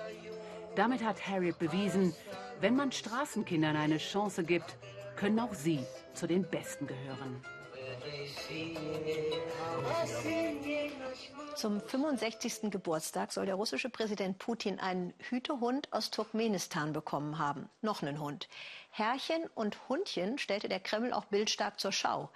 Damit 0.76 1.04
hat 1.04 1.28
Harriet 1.28 1.58
bewiesen, 1.58 2.14
wenn 2.62 2.76
man 2.76 2.92
Straßenkindern 2.92 3.76
eine 3.76 3.98
Chance 3.98 4.44
gibt, 4.44 4.78
können 5.16 5.40
auch 5.40 5.54
sie 5.54 5.80
zu 6.14 6.28
den 6.28 6.44
Besten 6.44 6.88
gehören. 6.88 7.44
Zum 11.56 11.82
65. 11.82 12.72
Geburtstag 12.72 13.32
soll 13.32 13.46
der 13.46 13.56
russische 13.56 13.90
Präsident 13.90 14.38
Putin 14.38 14.80
einen 14.80 15.14
Hütehund 15.20 15.92
aus 15.92 16.10
Turkmenistan 16.10 16.94
bekommen 16.94 17.38
haben. 17.38 17.70
Noch 17.82 18.02
einen 18.02 18.22
Hund. 18.22 18.48
Herrchen 18.92 19.46
und 19.56 19.78
Hundchen 19.90 20.38
stellte 20.38 20.70
der 20.70 20.80
Kreml 20.80 21.12
auch 21.12 21.26
bildstark 21.26 21.80
zur 21.80 21.92
Schau. 21.92 22.30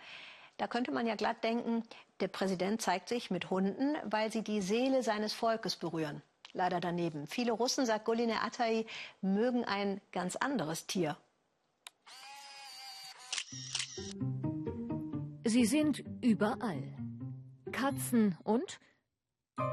Da 0.57 0.67
könnte 0.67 0.91
man 0.91 1.07
ja 1.07 1.15
glatt 1.15 1.43
denken, 1.43 1.83
der 2.19 2.27
Präsident 2.27 2.81
zeigt 2.81 3.09
sich 3.09 3.31
mit 3.31 3.49
Hunden, 3.49 3.95
weil 4.03 4.31
sie 4.31 4.43
die 4.43 4.61
Seele 4.61 5.03
seines 5.03 5.33
Volkes 5.33 5.75
berühren. 5.75 6.21
Leider 6.51 6.79
daneben. 6.79 7.25
Viele 7.27 7.53
Russen, 7.53 7.85
sagt 7.85 8.05
Goline 8.05 8.41
Atai, 8.41 8.85
mögen 9.21 9.65
ein 9.65 10.01
ganz 10.11 10.35
anderes 10.35 10.85
Tier. 10.85 11.17
Sie 15.53 15.65
sind 15.65 16.03
überall. 16.23 16.81
Katzen 17.71 18.35
und 18.43 18.79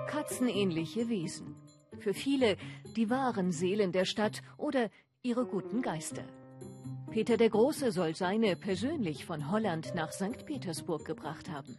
katzenähnliche 0.09 1.09
Wesen. 1.09 1.57
Für 2.01 2.13
viele 2.13 2.59
die 2.97 3.09
wahren 3.09 3.51
Seelen 3.51 3.91
der 3.91 4.05
Stadt 4.05 4.43
oder 4.59 4.91
ihre 5.23 5.47
guten 5.47 5.81
Geister. 5.81 6.23
Peter 7.11 7.39
der 7.39 7.49
Große 7.49 7.93
soll 7.93 8.15
seine 8.15 8.57
persönlich 8.57 9.25
von 9.25 9.51
Holland 9.51 9.95
nach 9.95 10.13
St. 10.13 10.45
Petersburg 10.45 11.07
gebracht 11.07 11.49
haben. 11.49 11.75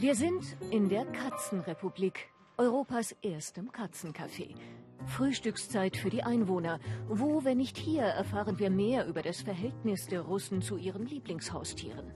Wir 0.00 0.14
sind 0.14 0.44
in 0.70 0.90
der 0.90 1.06
Katzenrepublik, 1.06 2.28
Europas 2.58 3.16
erstem 3.22 3.70
Katzencafé. 3.70 4.54
Frühstückszeit 5.08 5.96
für 5.96 6.10
die 6.10 6.22
Einwohner. 6.22 6.78
Wo, 7.08 7.44
wenn 7.44 7.58
nicht 7.58 7.76
hier, 7.76 8.02
erfahren 8.02 8.58
wir 8.58 8.70
mehr 8.70 9.06
über 9.06 9.22
das 9.22 9.40
Verhältnis 9.40 10.06
der 10.06 10.20
Russen 10.20 10.62
zu 10.62 10.76
ihren 10.76 11.06
Lieblingshaustieren. 11.06 12.12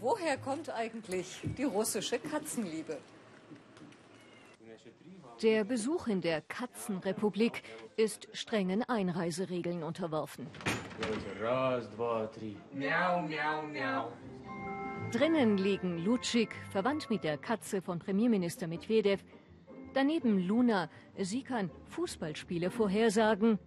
Woher 0.00 0.38
kommt 0.38 0.70
eigentlich 0.70 1.40
die 1.58 1.64
russische 1.64 2.18
Katzenliebe? 2.18 2.98
Der 5.42 5.64
Besuch 5.64 6.06
in 6.06 6.20
der 6.20 6.42
Katzenrepublik 6.42 7.62
ist 7.96 8.28
strengen 8.32 8.82
Einreiseregeln 8.82 9.82
unterworfen. 9.82 10.46
Drinnen 15.12 15.56
liegen 15.56 16.04
Lutschik, 16.04 16.54
verwandt 16.70 17.10
mit 17.10 17.24
der 17.24 17.38
Katze 17.38 17.80
von 17.80 17.98
Premierminister 17.98 18.66
Medvedev. 18.66 19.24
Daneben 19.92 20.38
Luna, 20.46 20.88
sie 21.18 21.42
kann 21.42 21.70
Fußballspiele 21.86 22.70
vorhersagen. 22.70 23.58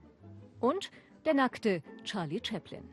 Und 0.59 0.91
der 1.25 1.33
nackte 1.33 1.83
Charlie 2.03 2.41
Chaplin. 2.41 2.83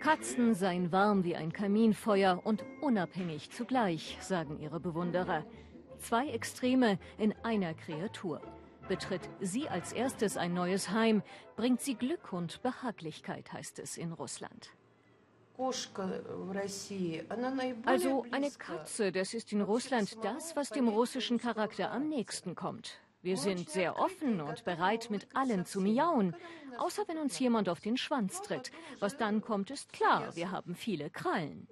Katzen 0.00 0.54
seien 0.54 0.92
warm 0.92 1.24
wie 1.24 1.36
ein 1.36 1.52
Kaminfeuer 1.52 2.40
und 2.44 2.64
unabhängig 2.80 3.50
zugleich, 3.50 4.16
sagen 4.20 4.58
ihre 4.58 4.80
Bewunderer. 4.80 5.44
Zwei 5.98 6.28
Extreme 6.28 6.98
in 7.18 7.34
einer 7.42 7.74
Kreatur. 7.74 8.40
Betritt 8.88 9.28
sie 9.40 9.68
als 9.68 9.92
erstes 9.92 10.36
ein 10.36 10.52
neues 10.52 10.90
Heim, 10.90 11.22
bringt 11.56 11.80
sie 11.80 11.94
Glück 11.94 12.32
und 12.32 12.62
Behaglichkeit, 12.62 13.52
heißt 13.52 13.78
es 13.78 13.96
in 13.96 14.12
Russland. 14.12 14.72
Also 17.84 18.26
eine 18.30 18.50
Katze, 18.50 19.12
das 19.12 19.34
ist 19.34 19.52
in 19.52 19.60
Russland 19.60 20.16
das, 20.22 20.56
was 20.56 20.70
dem 20.70 20.88
russischen 20.88 21.38
Charakter 21.38 21.90
am 21.90 22.08
nächsten 22.08 22.54
kommt. 22.54 22.98
Wir 23.22 23.36
sind 23.36 23.68
sehr 23.68 23.98
offen 23.98 24.40
und 24.40 24.64
bereit, 24.64 25.10
mit 25.10 25.28
allen 25.34 25.66
zu 25.66 25.82
miauen. 25.82 26.34
Außer 26.78 27.02
wenn 27.06 27.18
uns 27.18 27.38
jemand 27.38 27.68
auf 27.68 27.80
den 27.80 27.98
Schwanz 27.98 28.40
tritt. 28.40 28.72
Was 28.98 29.18
dann 29.18 29.42
kommt, 29.42 29.70
ist 29.70 29.92
klar. 29.92 30.34
Wir 30.34 30.50
haben 30.50 30.74
viele 30.74 31.10
Krallen. 31.10 31.68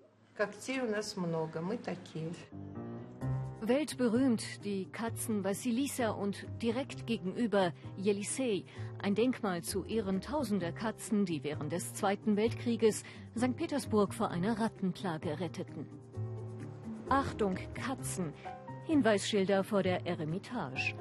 Weltberühmt 3.61 4.64
die 4.64 4.87
Katzen 4.92 5.42
Vasilisa 5.42 6.11
und 6.11 6.47
direkt 6.62 7.07
gegenüber 7.07 7.73
Jelisei, 7.97 8.64
ein 9.02 9.14
Denkmal 9.14 9.62
zu 9.62 9.85
Ehren 9.85 10.21
tausender 10.21 10.73
Katzen, 10.73 11.25
die 11.25 11.45
während 11.45 11.73
des 11.73 11.95
Zweiten 11.95 12.37
Weltkrieges 12.37 13.05
St. 13.37 13.57
Petersburg 13.57 14.12
vor 14.12 14.31
einer 14.31 14.59
Rattenplage 14.59 15.40
retteten. 15.40 15.87
Achtung, 17.09 17.57
Katzen! 17.75 18.33
Hinweisschilder 18.87 19.64
vor 19.64 19.83
der 19.83 20.07
Eremitage. 20.07 20.95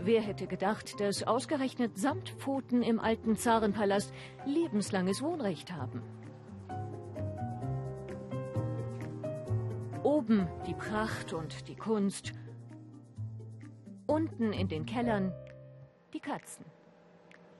Wer 0.00 0.22
hätte 0.22 0.46
gedacht, 0.46 0.98
dass 0.98 1.22
ausgerechnet 1.22 1.98
Samtpfoten 1.98 2.82
im 2.82 2.98
alten 2.98 3.36
Zarenpalast 3.36 4.12
lebenslanges 4.44 5.22
Wohnrecht 5.22 5.72
haben? 5.72 6.02
Oben 10.02 10.48
die 10.66 10.74
Pracht 10.74 11.32
und 11.32 11.68
die 11.68 11.76
Kunst. 11.76 12.32
Unten 14.06 14.52
in 14.52 14.68
den 14.68 14.84
Kellern 14.84 15.32
die 16.12 16.20
Katzen. 16.20 16.64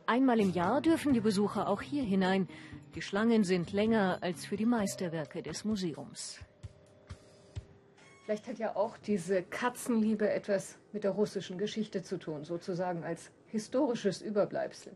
Einmal 0.07 0.39
im 0.39 0.51
Jahr 0.51 0.83
dürfen 0.83 1.15
die 1.15 1.21
Besucher 1.21 1.69
auch 1.69 1.81
hier 1.81 2.03
hinein. 2.03 2.49
Die 2.95 3.03
Schlangen 3.03 3.43
sind 3.43 3.73
länger 3.73 4.19
als 4.21 4.45
für 4.45 4.57
die 4.57 4.67
Meisterwerke 4.67 5.43
des 5.43 5.65
Museums. 5.65 6.39
Vielleicht 8.25 8.47
hat 8.47 8.59
ja 8.59 8.77
auch 8.77 8.97
diese 8.99 9.43
Katzenliebe 9.43 10.31
etwas 10.31 10.79
mit 10.93 11.05
der 11.05 11.13
russischen 11.13 11.59
Geschichte 11.59 12.03
zu 12.03 12.19
tun, 12.19 12.45
sozusagen 12.45 13.03
als 13.05 13.31
historisches 13.47 14.23
Überbleibsel. 14.23 14.93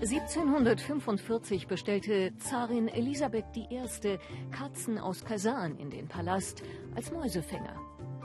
1745 0.00 1.66
bestellte 1.66 2.34
Zarin 2.38 2.88
Elisabeth 2.88 3.44
I. 3.54 3.82
Katzen 4.50 4.98
aus 4.98 5.24
Kasan 5.24 5.76
in 5.76 5.90
den 5.90 6.08
Palast 6.08 6.62
als 6.94 7.12
Mäusefänger. 7.12 7.76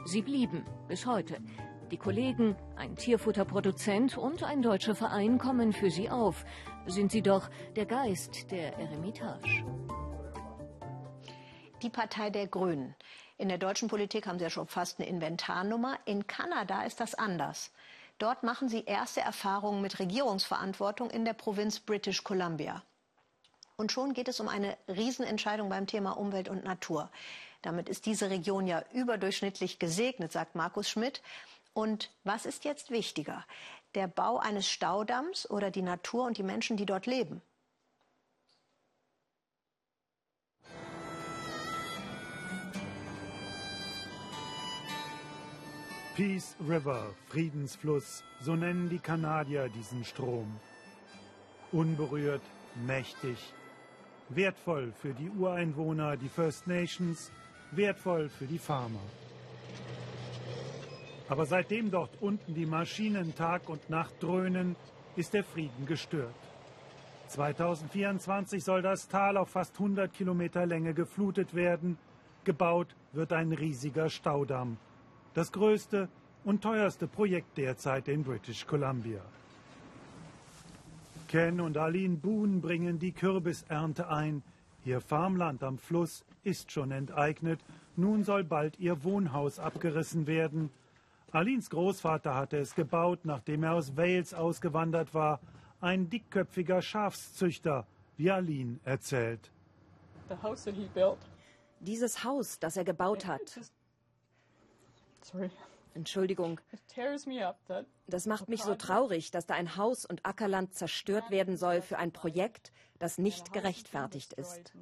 Sie 0.05 0.21
blieben 0.21 0.63
bis 0.87 1.05
heute. 1.05 1.37
Die 1.91 1.97
Kollegen, 1.97 2.55
ein 2.75 2.95
Tierfutterproduzent 2.95 4.17
und 4.17 4.41
ein 4.41 4.63
deutscher 4.63 4.95
Verein 4.95 5.37
kommen 5.37 5.71
für 5.71 5.91
sie 5.91 6.09
auf. 6.09 6.43
Sind 6.87 7.11
sie 7.11 7.21
doch 7.21 7.47
der 7.75 7.85
Geist 7.85 8.49
der 8.49 8.75
Eremitage. 8.77 9.63
Die 11.83 11.89
Partei 11.89 12.31
der 12.31 12.47
Grünen. 12.47 12.95
In 13.37 13.49
der 13.49 13.59
deutschen 13.59 13.87
Politik 13.87 14.25
haben 14.25 14.39
Sie 14.39 14.45
ja 14.45 14.49
schon 14.49 14.65
fast 14.65 14.99
eine 14.99 15.07
Inventarnummer. 15.07 15.99
In 16.05 16.25
Kanada 16.25 16.81
ist 16.83 16.99
das 16.99 17.13
anders. 17.13 17.71
Dort 18.17 18.43
machen 18.43 18.69
sie 18.69 18.85
erste 18.85 19.21
Erfahrungen 19.21 19.81
mit 19.81 19.99
Regierungsverantwortung 19.99 21.11
in 21.11 21.25
der 21.25 21.33
Provinz 21.33 21.79
British 21.79 22.23
Columbia. 22.23 22.81
Und 23.75 23.91
schon 23.91 24.13
geht 24.13 24.29
es 24.29 24.39
um 24.39 24.47
eine 24.47 24.77
Riesenentscheidung 24.87 25.69
beim 25.69 25.85
Thema 25.85 26.11
Umwelt 26.11 26.47
und 26.47 26.63
Natur. 26.63 27.11
Damit 27.61 27.89
ist 27.89 28.05
diese 28.05 28.29
Region 28.29 28.67
ja 28.67 28.83
überdurchschnittlich 28.93 29.79
gesegnet, 29.79 30.31
sagt 30.31 30.55
Markus 30.55 30.89
Schmidt. 30.89 31.21
Und 31.75 32.09
was 32.23 32.45
ist 32.45 32.63
jetzt 32.63 32.89
wichtiger? 32.89 33.45
Der 33.95 34.07
Bau 34.07 34.37
eines 34.37 34.65
Staudamms 34.69 35.49
oder 35.49 35.71
die 35.71 35.81
Natur 35.81 36.23
und 36.25 36.37
die 36.37 36.43
Menschen, 36.43 36.77
die 36.77 36.85
dort 36.85 37.05
leben? 37.05 37.41
Peace 46.15 46.55
River, 46.65 47.13
Friedensfluss, 47.27 48.23
so 48.39 48.55
nennen 48.55 48.87
die 48.87 48.99
Kanadier 48.99 49.67
diesen 49.67 50.05
Strom. 50.05 50.57
Unberührt, 51.73 52.43
mächtig, 52.87 53.37
wertvoll 54.29 54.93
für 54.93 55.13
die 55.13 55.29
Ureinwohner, 55.29 56.15
die 56.15 56.29
First 56.29 56.67
Nations, 56.67 57.31
wertvoll 57.71 58.29
für 58.29 58.45
die 58.45 58.59
Farmer. 58.59 59.03
Aber 61.27 61.45
seitdem 61.45 61.91
dort 61.91 62.11
unten 62.21 62.53
die 62.53 62.65
Maschinen 62.65 63.33
Tag 63.35 63.69
und 63.69 63.89
Nacht 63.89 64.21
dröhnen, 64.21 64.75
ist 65.15 65.33
der 65.33 65.43
Frieden 65.43 65.85
gestört. 65.85 66.33
2024 67.29 68.63
soll 68.63 68.81
das 68.81 69.07
Tal 69.07 69.37
auf 69.37 69.49
fast 69.49 69.73
100 69.75 70.13
Kilometer 70.13 70.65
Länge 70.65 70.93
geflutet 70.93 71.55
werden. 71.55 71.97
Gebaut 72.43 72.95
wird 73.13 73.33
ein 73.33 73.51
riesiger 73.51 74.09
Staudamm 74.09 74.77
das 75.35 75.51
größte 75.51 76.07
und 76.45 76.63
teuerste 76.63 77.07
Projekt 77.07 77.57
derzeit 77.57 78.07
in 78.07 78.23
British 78.23 78.65
Columbia. 78.65 79.21
Ken 81.27 81.59
und 81.59 81.77
Aline 81.77 82.15
Boone 82.15 82.61
bringen 82.61 82.99
die 82.99 83.11
Kürbisernte 83.11 84.07
ein. 84.07 84.43
Ihr 84.85 85.01
Farmland 85.01 85.61
am 85.61 85.77
Fluss 85.77 86.23
ist 86.43 86.71
schon 86.71 86.91
enteignet. 86.91 87.59
Nun 87.97 88.23
soll 88.23 88.45
bald 88.45 88.79
ihr 88.79 89.03
Wohnhaus 89.03 89.59
abgerissen 89.59 90.25
werden. 90.25 90.69
Alins 91.35 91.69
Großvater 91.69 92.33
hatte 92.33 92.57
es 92.57 92.75
gebaut, 92.75 93.25
nachdem 93.25 93.63
er 93.63 93.73
aus 93.73 93.97
Wales 93.97 94.33
ausgewandert 94.33 95.13
war. 95.13 95.41
Ein 95.81 96.09
dickköpfiger 96.09 96.81
Schafszüchter, 96.81 97.85
wie 98.15 98.31
Aline 98.31 98.79
erzählt. 98.85 99.51
Dieses 101.81 102.23
Haus, 102.23 102.57
das 102.59 102.77
er 102.77 102.85
gebaut 102.85 103.25
hat, 103.25 103.59
Sorry. 105.21 105.49
Entschuldigung. 105.93 106.61
Das 108.07 108.25
macht 108.27 108.47
mich 108.47 108.63
so 108.63 108.75
traurig, 108.75 109.31
dass 109.31 109.45
da 109.45 109.55
ein 109.55 109.75
Haus 109.75 110.05
und 110.05 110.25
Ackerland 110.25 110.73
zerstört 110.73 111.31
werden 111.31 111.57
soll 111.57 111.81
für 111.81 111.97
ein 111.97 112.11
Projekt, 112.11 112.71
das 112.99 113.17
nicht 113.17 113.51
gerechtfertigt 113.53 114.33
ist. 114.33 114.73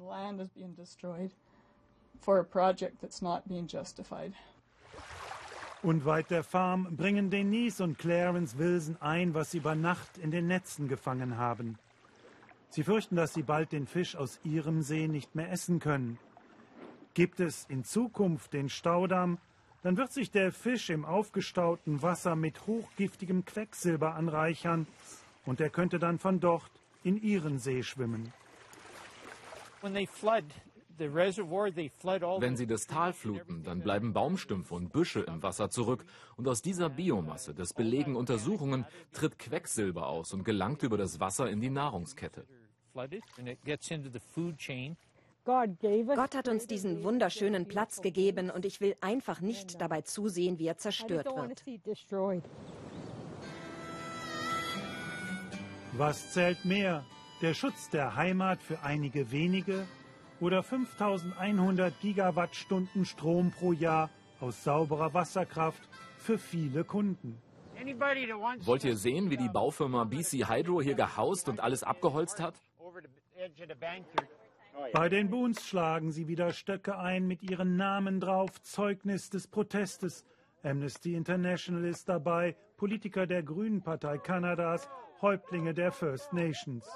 Unweit 5.84 6.30
der 6.30 6.42
Farm 6.42 6.96
bringen 6.96 7.28
Denise 7.28 7.82
und 7.84 7.98
Clarence 7.98 8.56
Wilson 8.56 8.96
ein, 9.00 9.34
was 9.34 9.50
sie 9.50 9.58
über 9.58 9.74
Nacht 9.74 10.16
in 10.16 10.30
den 10.30 10.46
Netzen 10.46 10.88
gefangen 10.88 11.36
haben. 11.36 11.78
Sie 12.70 12.82
fürchten, 12.82 13.16
dass 13.16 13.34
sie 13.34 13.42
bald 13.42 13.70
den 13.70 13.86
Fisch 13.86 14.16
aus 14.16 14.40
ihrem 14.44 14.80
See 14.80 15.08
nicht 15.08 15.34
mehr 15.34 15.52
essen 15.52 15.80
können. 15.80 16.18
Gibt 17.12 17.38
es 17.38 17.66
in 17.68 17.84
Zukunft 17.84 18.54
den 18.54 18.70
Staudamm, 18.70 19.36
dann 19.82 19.98
wird 19.98 20.10
sich 20.10 20.30
der 20.30 20.52
Fisch 20.52 20.88
im 20.88 21.04
aufgestauten 21.04 22.00
Wasser 22.00 22.34
mit 22.34 22.66
hochgiftigem 22.66 23.44
Quecksilber 23.44 24.14
anreichern 24.14 24.86
und 25.44 25.60
er 25.60 25.68
könnte 25.68 25.98
dann 25.98 26.18
von 26.18 26.40
dort 26.40 26.70
in 27.02 27.22
ihren 27.22 27.58
See 27.58 27.82
schwimmen. 27.82 28.32
Wenn 30.98 32.56
sie 32.56 32.66
das 32.66 32.86
Tal 32.86 33.12
fluten, 33.12 33.62
dann 33.62 33.80
bleiben 33.80 34.12
Baumstümpfe 34.12 34.74
und 34.74 34.92
Büsche 34.92 35.20
im 35.20 35.42
Wasser 35.42 35.70
zurück 35.70 36.04
und 36.36 36.48
aus 36.48 36.62
dieser 36.62 36.88
Biomasse, 36.88 37.54
das 37.54 37.72
belegen 37.72 38.16
Untersuchungen, 38.16 38.86
tritt 39.12 39.38
Quecksilber 39.38 40.06
aus 40.08 40.32
und 40.32 40.44
gelangt 40.44 40.82
über 40.82 40.96
das 40.96 41.20
Wasser 41.20 41.50
in 41.50 41.60
die 41.60 41.70
Nahrungskette. 41.70 42.46
Gott 45.44 46.34
hat 46.34 46.48
uns 46.48 46.66
diesen 46.66 47.02
wunderschönen 47.02 47.68
Platz 47.68 48.00
gegeben 48.00 48.50
und 48.50 48.64
ich 48.64 48.80
will 48.80 48.96
einfach 49.00 49.40
nicht 49.40 49.80
dabei 49.80 50.00
zusehen, 50.02 50.58
wie 50.58 50.66
er 50.66 50.78
zerstört 50.78 51.26
wird. 51.26 51.62
Was 55.92 56.32
zählt 56.32 56.64
mehr? 56.64 57.04
Der 57.42 57.52
Schutz 57.52 57.90
der 57.90 58.16
Heimat 58.16 58.62
für 58.62 58.80
einige 58.82 59.30
wenige 59.30 59.86
oder 60.44 60.62
5100 60.62 61.98
Gigawattstunden 62.00 63.06
Strom 63.06 63.50
pro 63.50 63.72
Jahr 63.72 64.10
aus 64.40 64.62
sauberer 64.62 65.14
Wasserkraft 65.14 65.88
für 66.18 66.36
viele 66.36 66.84
Kunden. 66.84 67.40
Wollt 68.66 68.84
ihr 68.84 68.96
sehen, 68.96 69.30
wie 69.30 69.38
die 69.38 69.48
Baufirma 69.48 70.04
BC 70.04 70.46
Hydro 70.46 70.82
hier 70.82 70.96
gehaust 70.96 71.48
und 71.48 71.60
alles 71.60 71.82
abgeholzt 71.82 72.40
hat? 72.40 72.54
Bei 74.92 75.08
den 75.08 75.30
Boons 75.30 75.66
schlagen 75.66 76.12
sie 76.12 76.28
wieder 76.28 76.52
Stöcke 76.52 76.98
ein 76.98 77.26
mit 77.26 77.42
ihren 77.42 77.76
Namen 77.76 78.20
drauf, 78.20 78.60
Zeugnis 78.60 79.30
des 79.30 79.48
Protestes. 79.48 80.26
Amnesty 80.62 81.14
International 81.14 81.84
ist 81.84 82.08
dabei, 82.08 82.54
Politiker 82.76 83.26
der 83.26 83.42
Grünen 83.42 83.82
Partei 83.82 84.18
Kanadas, 84.18 84.90
Häuptlinge 85.22 85.72
der 85.72 85.90
First 85.90 86.34
Nations. 86.34 86.86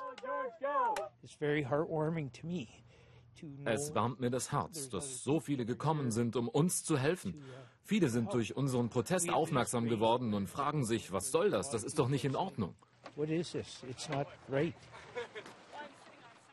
Es 3.65 3.95
warmt 3.95 4.21
mir 4.21 4.31
das 4.31 4.53
Herz, 4.53 4.89
dass 4.89 5.23
so 5.23 5.41
viele 5.41 5.67
gekommen 5.67 6.11
sind, 6.11 6.37
um 6.37 6.49
uns 6.49 6.85
zu 6.85 6.99
helfen. 6.99 7.43
Viele 7.85 8.09
sind 8.09 8.33
durch 8.35 8.57
unseren 8.57 8.91
Protest 8.91 9.31
aufmerksam 9.31 9.89
geworden 9.89 10.35
und 10.35 10.49
fragen 10.49 10.85
sich, 10.85 11.13
was 11.13 11.31
soll 11.31 11.51
das? 11.51 11.71
Das 11.71 11.85
ist 11.85 11.99
doch 11.99 12.09
nicht 12.09 12.25
in 12.25 12.37
Ordnung. 12.37 12.75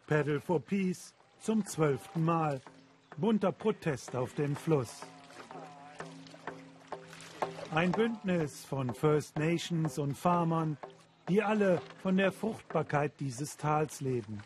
Paddle 0.08 0.39
for 0.39 0.60
Peace 0.60 1.13
zum 1.39 1.65
zwölften 1.65 2.24
Mal. 2.24 2.62
Bunter 3.17 3.52
Protest 3.52 4.15
auf 4.15 4.34
dem 4.36 4.56
Fluss. 4.56 5.02
Ein 7.74 7.91
Bündnis 7.91 8.63
von 8.63 8.93
First 8.93 9.38
Nations 9.38 9.98
und 9.98 10.15
Farmern, 10.15 10.78
die 11.28 11.41
alle 11.41 11.82
von 12.02 12.17
der 12.17 12.32
Fruchtbarkeit 12.32 13.19
dieses 13.19 13.58
Tals 13.58 14.02
leben. 14.02 14.39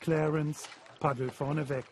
Clarence 0.00 0.68
paddelt 1.00 1.32
vorneweg. 1.32 1.84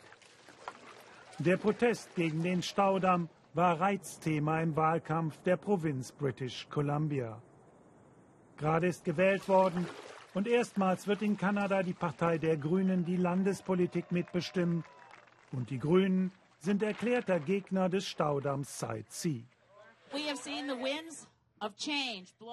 Der 1.39 1.57
Protest 1.57 2.15
gegen 2.15 2.43
den 2.43 2.63
Staudamm 2.63 3.29
war 3.55 3.81
Reizthema 3.81 4.61
im 4.61 4.77
Wahlkampf 4.77 5.39
der 5.43 5.57
Provinz 5.57 6.13
British 6.13 6.67
Columbia. 6.71 7.41
Gerade 8.57 8.87
ist 8.87 9.05
gewählt 9.05 9.49
worden 9.49 9.87
und 10.35 10.47
erstmals 10.47 11.07
wird 11.07 11.23
in 11.23 11.37
Kanada 11.37 11.83
die 11.83 11.95
Partei 11.95 12.39
der 12.39 12.57
Grünen 12.57 13.05
die 13.05 13.17
Landespolitik 13.17 14.13
mitbestimmen. 14.13 14.85
Und 15.53 15.71
die 15.71 15.79
Grünen 15.79 16.33
sind 16.61 16.83
erklärter 16.83 17.41
Gegner 17.41 17.89
des 17.89 18.07
Staudamms 18.07 18.79
Side 18.79 19.07
C. 19.09 19.45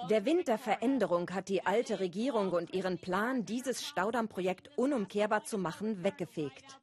Der 0.08 0.24
Wind 0.24 0.46
der 0.46 0.58
Veränderung 0.58 1.30
hat 1.30 1.48
die 1.48 1.66
alte 1.66 1.98
Regierung 1.98 2.50
und 2.52 2.72
ihren 2.72 2.98
Plan, 2.98 3.44
dieses 3.44 3.84
Staudammprojekt 3.84 4.70
unumkehrbar 4.76 5.42
zu 5.42 5.58
machen, 5.58 6.04
weggefegt. 6.04 6.78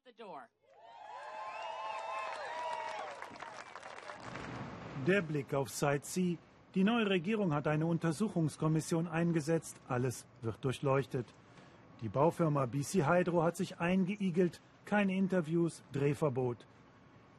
Der 5.06 5.22
Blick 5.22 5.54
auf 5.54 5.70
Side 5.70 6.02
C. 6.02 6.38
Die 6.76 6.84
neue 6.84 7.10
Regierung 7.10 7.54
hat 7.54 7.66
eine 7.66 7.86
Untersuchungskommission 7.86 9.08
eingesetzt. 9.08 9.78
Alles 9.88 10.26
wird 10.42 10.58
durchleuchtet. 10.66 11.26
Die 12.02 12.10
Baufirma 12.10 12.66
BC 12.66 13.08
Hydro 13.08 13.42
hat 13.44 13.56
sich 13.56 13.80
eingeigelt. 13.80 14.60
Keine 14.84 15.16
Interviews, 15.16 15.82
Drehverbot. 15.94 16.68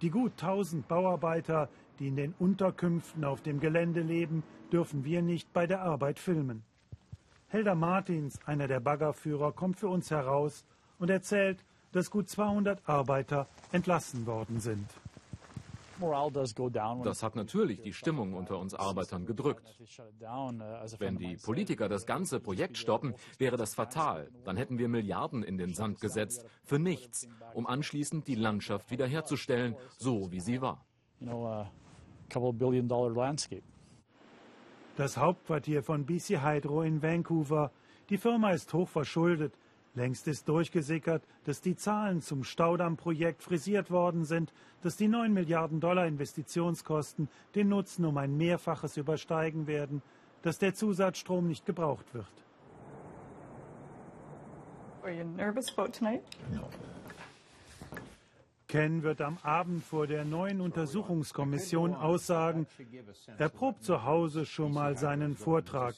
Die 0.00 0.10
gut 0.10 0.32
1000 0.32 0.88
Bauarbeiter, 0.88 1.68
die 1.98 2.08
in 2.08 2.16
den 2.16 2.34
Unterkünften 2.38 3.24
auf 3.24 3.42
dem 3.42 3.60
Gelände 3.60 4.00
leben, 4.00 4.42
dürfen 4.72 5.04
wir 5.04 5.22
nicht 5.22 5.52
bei 5.52 5.66
der 5.66 5.82
Arbeit 5.82 6.18
filmen. 6.18 6.62
Helder 7.48 7.74
Martins, 7.74 8.38
einer 8.44 8.68
der 8.68 8.80
Baggerführer, 8.80 9.52
kommt 9.52 9.78
für 9.78 9.88
uns 9.88 10.10
heraus 10.10 10.64
und 10.98 11.10
erzählt, 11.10 11.64
dass 11.92 12.10
gut 12.10 12.28
200 12.28 12.86
Arbeiter 12.86 13.48
entlassen 13.72 14.26
worden 14.26 14.60
sind. 14.60 14.86
Das 17.02 17.22
hat 17.22 17.34
natürlich 17.34 17.80
die 17.80 17.92
Stimmung 17.92 18.34
unter 18.34 18.58
uns 18.58 18.74
Arbeitern 18.74 19.26
gedrückt. 19.26 19.66
Wenn 20.98 21.18
die 21.18 21.36
Politiker 21.36 21.88
das 21.88 22.06
ganze 22.06 22.38
Projekt 22.38 22.78
stoppen, 22.78 23.14
wäre 23.38 23.56
das 23.56 23.74
fatal. 23.74 24.30
Dann 24.44 24.56
hätten 24.56 24.78
wir 24.78 24.88
Milliarden 24.88 25.42
in 25.42 25.58
den 25.58 25.74
Sand 25.74 26.00
gesetzt, 26.00 26.44
für 26.62 26.78
nichts, 26.78 27.26
um 27.54 27.66
anschließend 27.66 28.28
die 28.28 28.36
Landschaft 28.36 28.90
wiederherzustellen, 28.92 29.74
so 29.96 30.30
wie 30.30 30.40
sie 30.40 30.60
war. 30.60 30.84
Das 34.96 35.16
Hauptquartier 35.16 35.82
von 35.82 36.04
BC 36.04 36.42
Hydro 36.42 36.82
in 36.82 37.02
Vancouver. 37.02 37.70
Die 38.10 38.18
Firma 38.18 38.50
ist 38.50 38.72
hoch 38.72 38.88
verschuldet. 38.88 39.54
Längst 39.94 40.28
ist 40.28 40.48
durchgesickert, 40.48 41.22
dass 41.44 41.60
die 41.60 41.76
Zahlen 41.76 42.20
zum 42.20 42.44
Staudammprojekt 42.44 43.42
frisiert 43.42 43.90
worden 43.90 44.24
sind, 44.24 44.52
dass 44.82 44.96
die 44.96 45.08
9 45.08 45.32
Milliarden 45.32 45.80
Dollar 45.80 46.06
Investitionskosten 46.06 47.28
den 47.54 47.68
Nutzen 47.68 48.04
um 48.04 48.16
ein 48.16 48.36
Mehrfaches 48.36 48.96
übersteigen 48.96 49.66
werden, 49.66 50.02
dass 50.42 50.58
der 50.58 50.74
Zusatzstrom 50.74 51.48
nicht 51.48 51.66
gebraucht 51.66 52.14
wird. 52.14 52.26
Are 55.02 55.12
you 55.12 55.24
nervous 55.24 55.72
about 55.76 55.92
tonight? 55.92 56.22
No. 56.52 56.68
Ken 58.68 59.02
wird 59.02 59.22
am 59.22 59.38
Abend 59.42 59.82
vor 59.82 60.06
der 60.06 60.26
neuen 60.26 60.60
Untersuchungskommission 60.60 61.94
aussagen, 61.94 62.66
er 63.38 63.48
probt 63.48 63.82
zu 63.82 64.04
Hause 64.04 64.44
schon 64.44 64.74
mal 64.74 64.94
seinen 64.98 65.34
Vortrag. 65.34 65.94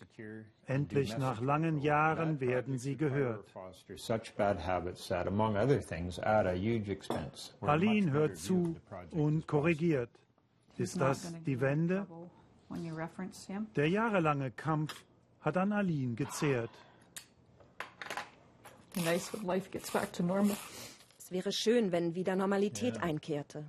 Endlich 0.66 1.18
nach 1.18 1.40
langen 1.40 1.78
Jahren 1.78 2.38
werden 2.38 2.78
sie 2.78 2.96
gehört. 2.96 3.52
Aline 7.61 8.12
hört 8.12 8.37
zu 8.37 8.76
und 9.11 9.48
korrigiert. 9.48 10.11
Ist 10.78 11.00
das 11.00 11.35
die 11.44 11.61
Wende? 11.61 12.06
Der 13.74 13.88
jahrelange 13.88 14.52
Kampf 14.52 14.94
hat 15.40 15.56
an 15.56 15.72
Aline 15.72 16.14
gezehrt. 16.14 16.70
Nice 18.94 19.33
when 19.33 19.44
life 19.44 19.70
gets 19.70 19.90
back 19.90 20.12
to 20.12 20.22
normal. 20.22 20.56
Es 21.30 21.34
wäre 21.34 21.52
schön, 21.52 21.92
wenn 21.92 22.16
wieder 22.16 22.34
Normalität 22.34 22.96
ja. 22.96 23.02
einkehrte. 23.02 23.64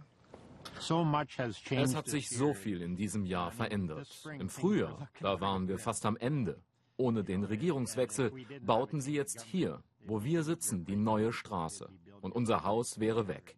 Es 0.79 1.95
hat 1.95 2.07
sich 2.07 2.27
so 2.31 2.55
viel 2.55 2.81
in 2.81 2.95
diesem 2.95 3.23
Jahr 3.23 3.51
verändert. 3.51 4.07
Im 4.39 4.49
Frühjahr, 4.49 5.07
da 5.19 5.39
waren 5.41 5.67
wir 5.67 5.77
fast 5.77 6.07
am 6.07 6.17
Ende. 6.17 6.59
Ohne 6.97 7.23
den 7.23 7.43
Regierungswechsel 7.43 8.31
bauten 8.61 8.99
sie 8.99 9.13
jetzt 9.13 9.43
hier, 9.43 9.83
wo 9.99 10.23
wir 10.23 10.41
sitzen, 10.41 10.85
die 10.85 10.95
neue 10.95 11.31
Straße. 11.31 11.87
Und 12.21 12.33
unser 12.33 12.63
Haus 12.63 12.99
wäre 12.99 13.27
weg. 13.27 13.55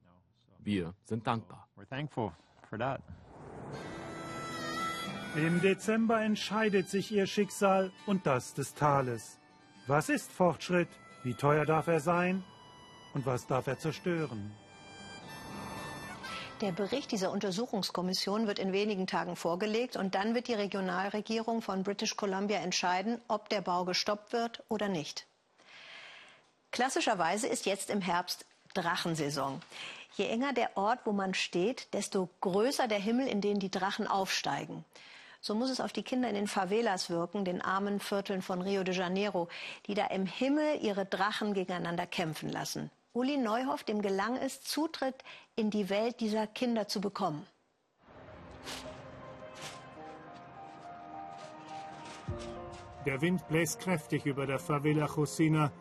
Wir 0.60 0.94
sind 1.06 1.26
dankbar. 1.26 1.70
Im 5.38 5.62
Dezember 5.62 6.22
entscheidet 6.22 6.90
sich 6.90 7.10
ihr 7.10 7.26
Schicksal 7.26 7.94
und 8.06 8.26
das 8.26 8.54
des 8.54 8.74
Tales. 8.74 9.40
Was 9.88 10.10
ist 10.10 10.30
Fortschritt? 10.30 10.90
Wie 11.24 11.36
teuer 11.36 11.66
darf 11.66 11.88
er 11.88 12.02
sein? 12.02 12.44
Und 13.14 13.26
was 13.26 13.46
darf 13.46 13.68
er 13.68 13.78
zerstören? 13.78 14.52
Der 16.62 16.72
Bericht 16.72 17.12
dieser 17.12 17.32
Untersuchungskommission 17.32 18.48
wird 18.48 18.58
in 18.58 18.72
wenigen 18.72 19.06
Tagen 19.06 19.36
vorgelegt 19.36 19.98
und 19.98 20.16
dann 20.16 20.34
wird 20.34 20.48
die 20.48 20.54
Regionalregierung 20.54 21.62
von 21.62 21.84
British 21.84 22.16
Columbia 22.16 22.60
entscheiden, 22.60 23.20
ob 23.28 23.50
der 23.50 23.62
Bau 23.62 23.86
gestoppt 23.86 24.32
wird 24.34 24.64
oder 24.70 24.88
nicht. 24.88 25.28
Klassischerweise 26.72 27.48
ist 27.48 27.66
jetzt 27.66 27.90
im 27.90 28.02
Herbst 28.02 28.46
Drachensaison. 28.74 29.62
Je 30.16 30.28
enger 30.28 30.54
der 30.54 30.78
Ort, 30.78 31.00
wo 31.06 31.12
man 31.12 31.34
steht, 31.34 31.94
desto 31.94 32.30
größer 32.42 32.88
der 32.88 33.00
Himmel, 33.00 33.28
in 33.28 33.42
den 33.42 33.60
die 33.60 33.70
Drachen 33.70 34.08
aufsteigen. 34.08 34.86
So 35.42 35.56
muss 35.56 35.70
es 35.70 35.82
auf 35.82 35.92
die 35.92 36.04
Kinder 36.04 36.30
in 36.30 36.36
den 36.36 36.48
Favelas 36.48 37.10
wirken, 37.10 37.44
den 37.44 37.62
armen 37.62 38.00
Vierteln 38.00 38.42
von 38.42 38.62
Rio 38.62 38.84
de 38.84 38.96
Janeiro, 38.96 39.50
die 39.88 39.96
da 39.96 40.06
im 40.08 40.26
Himmel 40.26 40.80
ihre 40.82 41.06
Drachen 41.06 41.54
gegeneinander 41.54 42.08
kämpfen 42.08 42.50
lassen. 42.50 42.90
Uli 43.16 43.38
Neuhoff, 43.38 43.84
dem 43.84 44.02
gelang 44.02 44.38
es, 44.38 44.64
Zutritt 44.64 45.24
in 45.56 45.70
die 45.70 45.90
Welt 45.90 46.20
dieser 46.20 46.48
Kinder 46.48 46.88
zu 46.88 47.00
bekommen. 47.00 47.46
Der 53.06 53.22
Wind 53.22 53.48
bläst 53.48 53.80
kräftig 53.80 54.26
über 54.26 54.48
der 54.48 54.58
Favela 54.58 55.06
Josina. 55.06 55.72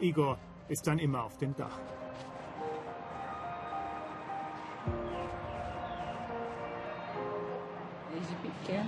Igor 0.00 0.36
ist 0.68 0.86
dann 0.88 0.98
immer 0.98 1.22
auf 1.22 1.36
dem 1.38 1.54
Dach. 1.54 1.78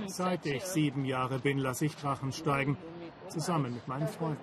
Seit 0.06 0.44
ich 0.46 0.64
sieben 0.64 1.04
Jahre 1.04 1.38
bin, 1.38 1.58
lasse 1.58 1.84
ich 1.84 1.94
Drachen 1.94 2.32
steigen 2.32 2.76
zusammen 3.30 3.74
mit 3.74 3.86
meinen 3.88 4.08
Freunden. 4.08 4.42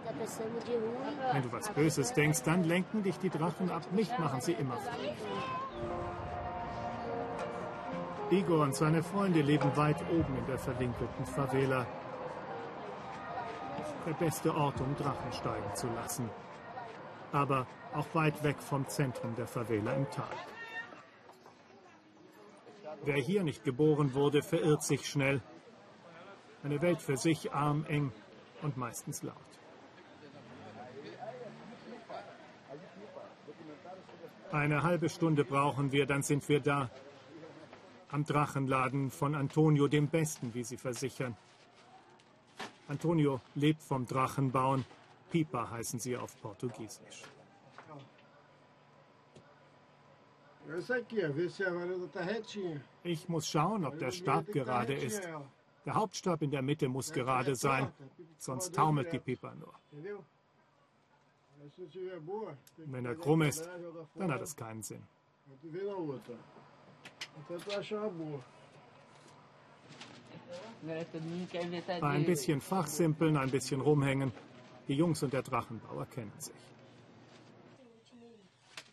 Wenn 1.32 1.44
du 1.44 1.52
was 1.52 1.70
Böses 1.70 2.14
denkst, 2.14 2.44
dann 2.44 2.64
lenken 2.64 3.04
dich 3.04 3.18
die 3.20 3.30
Drachen 3.30 3.70
ab. 3.70 3.84
Mich 3.92 4.10
machen 4.18 4.42
sie 4.42 4.54
immer 4.54 4.78
frei. 4.78 5.16
Igor 8.30 8.64
und 8.64 8.76
seine 8.76 9.04
Freunde 9.04 9.42
leben 9.42 9.76
weit 9.78 10.02
oben 10.12 10.38
in 10.38 10.46
der 10.48 10.58
verwinkelten 10.58 11.26
Favela. 11.26 11.86
Der 14.06 14.14
beste 14.14 14.54
Ort, 14.54 14.82
um 14.82 14.96
Drachen 14.96 15.32
steigen 15.32 15.76
zu 15.76 15.88
lassen. 15.88 16.30
Aber 17.32 17.68
auch 17.94 18.08
weit 18.14 18.44
weg 18.44 18.62
vom 18.62 18.88
Zentrum 18.88 19.36
der 19.36 19.48
Favela 19.48 19.94
im 19.94 20.10
Tal. 20.10 20.26
Wer 23.04 23.18
hier 23.18 23.44
nicht 23.44 23.64
geboren 23.64 24.14
wurde, 24.14 24.42
verirrt 24.42 24.84
sich 24.84 25.08
schnell. 25.08 25.42
Eine 26.64 26.82
Welt 26.82 27.02
für 27.02 27.16
sich, 27.16 27.54
arm, 27.54 27.86
eng 27.88 28.12
und 28.62 28.78
meistens 28.78 29.24
laut. 29.24 29.36
Eine 34.52 34.84
halbe 34.84 35.10
Stunde 35.10 35.44
brauchen 35.44 35.92
wir, 35.92 36.06
dann 36.06 36.24
sind 36.24 36.48
wir 36.48 36.60
da. 36.60 36.90
Am 38.10 38.24
Drachenladen 38.24 39.12
von 39.12 39.36
Antonio, 39.36 39.88
dem 39.88 40.08
Besten, 40.08 40.54
wie 40.54 40.64
Sie 40.64 40.78
versichern. 40.78 41.36
Antonio 42.88 43.42
lebt 43.56 43.84
vom 43.84 44.06
Drachenbauen. 44.06 44.86
Pipa 45.30 45.70
heißen 45.70 46.00
sie 46.00 46.16
auf 46.16 46.40
Portugiesisch. 46.42 47.24
Ich 53.04 53.28
muss 53.30 53.48
schauen, 53.48 53.86
ob 53.86 54.00
der 54.00 54.12
Stab 54.12 54.48
gerade 54.48 54.94
ist. 54.94 55.28
Der 55.88 55.96
Hauptstab 55.96 56.42
in 56.42 56.52
der 56.52 56.62
Mitte 56.62 56.90
muss 56.90 57.14
gerade 57.14 57.56
sein, 57.56 57.94
sonst 58.38 58.76
taumelt 58.76 59.10
die 59.14 59.20
Pipa 59.20 59.56
nur. 59.56 59.74
Wenn 62.76 63.06
er 63.06 63.16
krumm 63.16 63.44
ist, 63.44 63.70
dann 64.16 64.30
hat 64.34 64.42
es 64.42 64.54
keinen 64.54 64.84
Sinn. 64.84 65.02
Ein 72.02 72.26
bisschen 72.26 72.60
fachsimpeln, 72.60 73.38
ein 73.38 73.50
bisschen 73.50 73.80
rumhängen. 73.80 74.34
Die 74.90 74.96
Jungs 74.96 75.24
und 75.24 75.32
der 75.32 75.44
Drachenbauer 75.44 76.06
kennen 76.08 76.34
sich. 76.38 76.64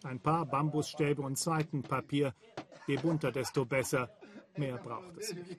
Ein 0.04 0.20
paar 0.20 0.46
Bambusstäbe 0.46 1.22
und 1.22 1.38
Seitenpapier. 1.38 2.35
Je 2.87 2.98
bunter, 2.98 3.33
desto 3.33 3.64
besser. 3.64 4.09
Mehr 4.57 4.76
braucht 4.76 5.16
es 5.18 5.35
nicht. 5.35 5.59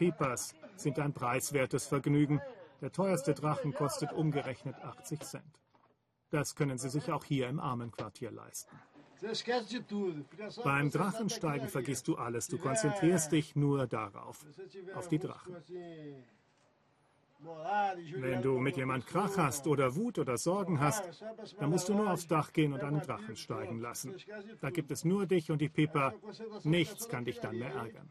Pipas 0.00 0.54
sind 0.76 0.98
ein 0.98 1.12
preiswertes 1.12 1.86
Vergnügen. 1.86 2.40
Der 2.80 2.90
teuerste 2.90 3.34
Drachen 3.34 3.74
kostet 3.74 4.14
umgerechnet 4.14 4.74
80 4.76 5.20
Cent. 5.20 5.60
Das 6.30 6.54
können 6.54 6.78
Sie 6.78 6.88
sich 6.88 7.12
auch 7.12 7.22
hier 7.22 7.50
im 7.50 7.60
Armenquartier 7.60 8.30
leisten. 8.30 8.74
Beim 10.64 10.90
Drachensteigen 10.90 11.68
vergisst 11.68 12.08
du 12.08 12.16
alles. 12.16 12.48
Du 12.48 12.56
konzentrierst 12.56 13.30
dich 13.32 13.54
nur 13.56 13.86
darauf, 13.86 14.46
auf 14.94 15.08
die 15.08 15.18
Drachen. 15.18 15.54
Wenn 18.16 18.40
du 18.40 18.58
mit 18.58 18.78
jemand 18.78 19.06
Krach 19.06 19.36
hast 19.36 19.66
oder 19.66 19.96
Wut 19.96 20.18
oder 20.18 20.38
Sorgen 20.38 20.80
hast, 20.80 21.22
dann 21.58 21.68
musst 21.68 21.90
du 21.90 21.94
nur 21.94 22.10
aufs 22.10 22.26
Dach 22.26 22.54
gehen 22.54 22.72
und 22.72 22.82
einen 22.82 23.02
Drachen 23.02 23.36
steigen 23.36 23.80
lassen. 23.80 24.14
Da 24.62 24.70
gibt 24.70 24.90
es 24.90 25.04
nur 25.04 25.26
dich 25.26 25.50
und 25.50 25.60
die 25.60 25.68
Pippa. 25.68 26.14
Nichts 26.64 27.06
kann 27.06 27.26
dich 27.26 27.38
dann 27.40 27.58
mehr 27.58 27.74
ärgern. 27.74 28.10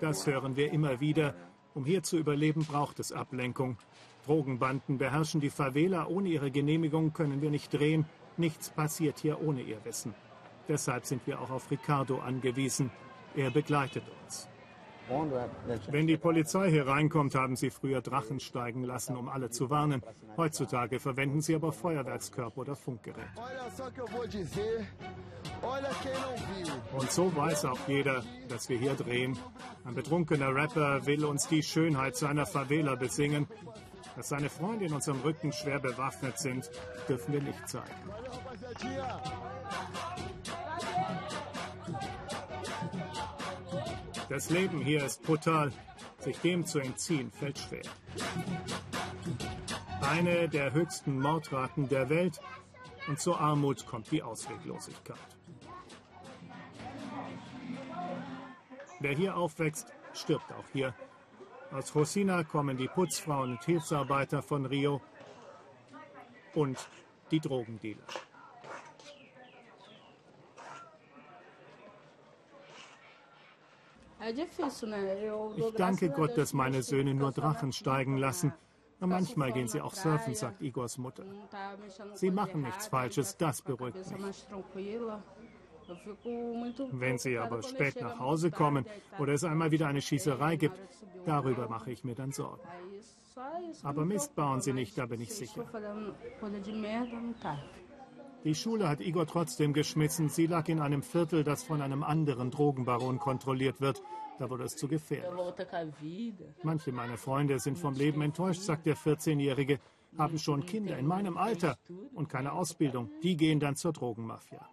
Das 0.00 0.26
hören 0.26 0.56
wir 0.56 0.72
immer 0.72 1.00
wieder. 1.00 1.34
Um 1.74 1.84
hier 1.84 2.02
zu 2.02 2.18
überleben, 2.18 2.64
braucht 2.64 2.98
es 2.98 3.12
Ablenkung. 3.12 3.78
Drogenbanden 4.26 4.98
beherrschen 4.98 5.40
die 5.40 5.50
Favela. 5.50 6.08
Ohne 6.08 6.28
ihre 6.28 6.50
Genehmigung 6.50 7.12
können 7.12 7.40
wir 7.40 7.50
nicht 7.50 7.72
drehen. 7.72 8.06
Nichts 8.36 8.70
passiert 8.70 9.18
hier 9.20 9.40
ohne 9.40 9.62
ihr 9.62 9.84
Wissen. 9.84 10.14
Deshalb 10.68 11.06
sind 11.06 11.24
wir 11.26 11.40
auch 11.40 11.50
auf 11.50 11.70
Ricardo 11.70 12.18
angewiesen. 12.18 12.90
Er 13.36 13.50
begleitet 13.50 14.04
uns. 14.22 14.48
Wenn 15.90 16.06
die 16.06 16.16
Polizei 16.16 16.70
hier 16.70 16.86
reinkommt, 16.86 17.34
haben 17.34 17.56
sie 17.56 17.70
früher 17.70 18.00
Drachen 18.00 18.40
steigen 18.40 18.84
lassen, 18.84 19.16
um 19.16 19.28
alle 19.28 19.50
zu 19.50 19.68
warnen. 19.70 20.02
Heutzutage 20.36 20.98
verwenden 20.98 21.40
sie 21.42 21.54
aber 21.54 21.72
Feuerwerkskörper 21.72 22.58
oder 22.58 22.76
Funkgerät. 22.76 23.24
Und 26.96 27.10
so 27.10 27.36
weiß 27.36 27.64
auch 27.66 27.78
jeder, 27.86 28.22
dass 28.48 28.68
wir 28.68 28.78
hier 28.78 28.94
drehen. 28.94 29.38
Ein 29.84 29.94
betrunkener 29.94 30.54
Rapper 30.54 31.04
will 31.06 31.24
uns 31.24 31.48
die 31.48 31.62
Schönheit 31.62 32.16
seiner 32.16 32.46
Favela 32.46 32.94
besingen. 32.94 33.46
Dass 34.16 34.28
seine 34.28 34.48
Freunde 34.48 34.84
in 34.84 34.92
unserem 34.92 35.20
Rücken 35.20 35.52
schwer 35.52 35.80
bewaffnet 35.80 36.38
sind, 36.38 36.70
dürfen 37.08 37.32
wir 37.32 37.42
nicht 37.42 37.68
zeigen. 37.68 37.90
Das 44.28 44.50
Leben 44.50 44.80
hier 44.80 45.04
ist 45.04 45.22
brutal. 45.22 45.72
Sich 46.18 46.38
dem 46.38 46.64
zu 46.64 46.78
entziehen, 46.78 47.30
fällt 47.30 47.58
schwer. 47.58 47.82
Eine 50.00 50.48
der 50.48 50.72
höchsten 50.72 51.20
Mordraten 51.20 51.88
der 51.88 52.08
Welt 52.08 52.40
und 53.06 53.20
zur 53.20 53.38
Armut 53.38 53.86
kommt 53.86 54.10
die 54.10 54.22
Ausweglosigkeit. 54.22 55.18
Wer 59.00 59.14
hier 59.14 59.36
aufwächst, 59.36 59.92
stirbt 60.14 60.50
auch 60.52 60.64
hier. 60.72 60.94
Aus 61.70 61.94
Rosina 61.94 62.44
kommen 62.44 62.76
die 62.76 62.88
Putzfrauen 62.88 63.52
und 63.52 63.64
Hilfsarbeiter 63.64 64.42
von 64.42 64.64
Rio 64.64 65.02
und 66.54 66.78
die 67.30 67.40
Drogendealer. 67.40 68.04
Ich 74.26 75.74
danke 75.76 76.10
Gott, 76.10 76.36
dass 76.36 76.52
meine 76.52 76.82
Söhne 76.82 77.14
nur 77.14 77.32
Drachen 77.32 77.72
steigen 77.72 78.16
lassen. 78.16 78.52
Und 79.00 79.10
manchmal 79.10 79.52
gehen 79.52 79.68
sie 79.68 79.80
auch 79.80 79.94
surfen, 79.94 80.34
sagt 80.34 80.62
Igors 80.62 80.98
Mutter. 80.98 81.24
Sie 82.14 82.30
machen 82.30 82.62
nichts 82.62 82.86
Falsches, 82.86 83.36
das 83.36 83.60
beruhigt 83.60 83.96
mich. 84.18 84.46
Wenn 86.92 87.18
sie 87.18 87.36
aber 87.36 87.62
spät 87.62 88.00
nach 88.00 88.18
Hause 88.18 88.50
kommen 88.50 88.86
oder 89.18 89.34
es 89.34 89.44
einmal 89.44 89.70
wieder 89.70 89.88
eine 89.88 90.00
Schießerei 90.00 90.56
gibt, 90.56 90.78
darüber 91.26 91.68
mache 91.68 91.90
ich 91.90 92.04
mir 92.04 92.14
dann 92.14 92.32
Sorgen. 92.32 92.62
Aber 93.82 94.04
Mist 94.04 94.34
bauen 94.34 94.60
sie 94.60 94.72
nicht, 94.72 94.96
da 94.96 95.06
bin 95.06 95.20
ich 95.20 95.34
sicher. 95.34 95.64
Die 98.44 98.54
Schule 98.54 98.88
hat 98.88 99.00
Igor 99.00 99.26
trotzdem 99.26 99.72
geschmissen. 99.72 100.28
Sie 100.28 100.46
lag 100.46 100.68
in 100.68 100.78
einem 100.78 101.02
Viertel, 101.02 101.44
das 101.44 101.64
von 101.64 101.80
einem 101.80 102.02
anderen 102.02 102.50
Drogenbaron 102.50 103.18
kontrolliert 103.18 103.80
wird. 103.80 104.02
Da 104.38 104.50
wurde 104.50 104.64
es 104.64 104.76
zu 104.76 104.88
gefährlich. 104.88 105.30
Manche 106.62 106.92
meiner 106.92 107.16
Freunde 107.16 107.58
sind 107.60 107.78
vom 107.78 107.94
Leben 107.94 108.22
enttäuscht, 108.22 108.62
sagt 108.62 108.86
der 108.86 108.96
14-Jährige, 108.96 109.78
haben 110.18 110.38
schon 110.38 110.64
Kinder 110.66 110.98
in 110.98 111.06
meinem 111.06 111.36
Alter 111.36 111.78
und 112.14 112.28
keine 112.28 112.52
Ausbildung. 112.52 113.10
Die 113.22 113.36
gehen 113.36 113.60
dann 113.60 113.76
zur 113.76 113.92
Drogenmafia. 113.92 114.68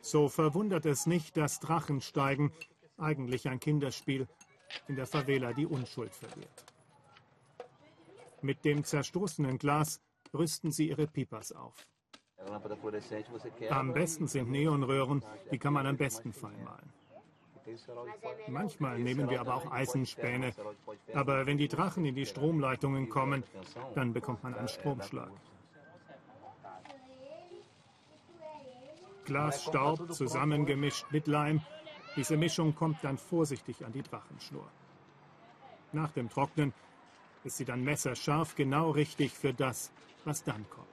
So 0.00 0.28
verwundert 0.28 0.86
es 0.86 1.06
nicht, 1.06 1.36
dass 1.36 1.60
Drachensteigen, 1.60 2.52
eigentlich 2.96 3.48
ein 3.48 3.60
Kinderspiel, 3.60 4.26
in 4.88 4.96
der 4.96 5.06
Favela 5.06 5.52
die 5.52 5.66
Unschuld 5.66 6.14
verliert. 6.14 6.64
Mit 8.42 8.64
dem 8.64 8.84
zerstoßenen 8.84 9.58
Glas 9.58 10.00
rüsten 10.32 10.72
sie 10.72 10.88
ihre 10.88 11.06
Pipas 11.06 11.52
auf. 11.52 11.74
Am 13.68 13.92
besten 13.92 14.26
sind 14.26 14.50
Neonröhren, 14.50 15.22
die 15.50 15.58
kann 15.58 15.74
man 15.74 15.86
am 15.86 15.96
besten 15.96 16.32
feinmalen. 16.32 16.99
Manchmal 18.48 18.98
nehmen 18.98 19.28
wir 19.30 19.40
aber 19.40 19.54
auch 19.54 19.70
Eisenspäne. 19.70 20.52
Aber 21.14 21.46
wenn 21.46 21.58
die 21.58 21.68
Drachen 21.68 22.04
in 22.04 22.14
die 22.14 22.26
Stromleitungen 22.26 23.08
kommen, 23.08 23.44
dann 23.94 24.12
bekommt 24.12 24.42
man 24.42 24.54
einen 24.54 24.68
Stromschlag. 24.68 25.30
Glasstaub 29.24 30.12
zusammengemischt 30.12 31.06
mit 31.10 31.26
Leim. 31.26 31.60
Diese 32.16 32.36
Mischung 32.36 32.74
kommt 32.74 33.04
dann 33.04 33.18
vorsichtig 33.18 33.84
an 33.84 33.92
die 33.92 34.02
Drachenschnur. 34.02 34.66
Nach 35.92 36.10
dem 36.10 36.28
Trocknen 36.28 36.72
ist 37.44 37.56
sie 37.56 37.64
dann 37.64 37.84
messerscharf, 37.84 38.54
genau 38.54 38.90
richtig 38.90 39.32
für 39.32 39.54
das, 39.54 39.92
was 40.24 40.42
dann 40.42 40.68
kommt. 40.70 40.88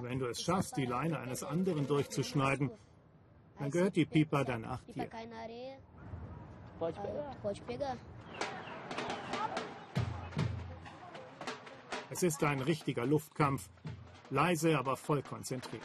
Wenn 0.00 0.18
du 0.18 0.26
es 0.26 0.42
schaffst, 0.42 0.76
die 0.76 0.86
Leine 0.86 1.18
eines 1.18 1.42
anderen 1.42 1.86
durchzuschneiden, 1.86 2.70
dann 3.60 3.70
gehört 3.70 3.94
die 3.94 4.06
Pipa 4.06 4.42
danach 4.42 4.82
dir. 4.84 5.08
Es 12.10 12.22
ist 12.22 12.42
ein 12.42 12.60
richtiger 12.60 13.06
Luftkampf, 13.06 13.68
leise, 14.30 14.78
aber 14.78 14.96
voll 14.96 15.22
konzentriert. 15.22 15.82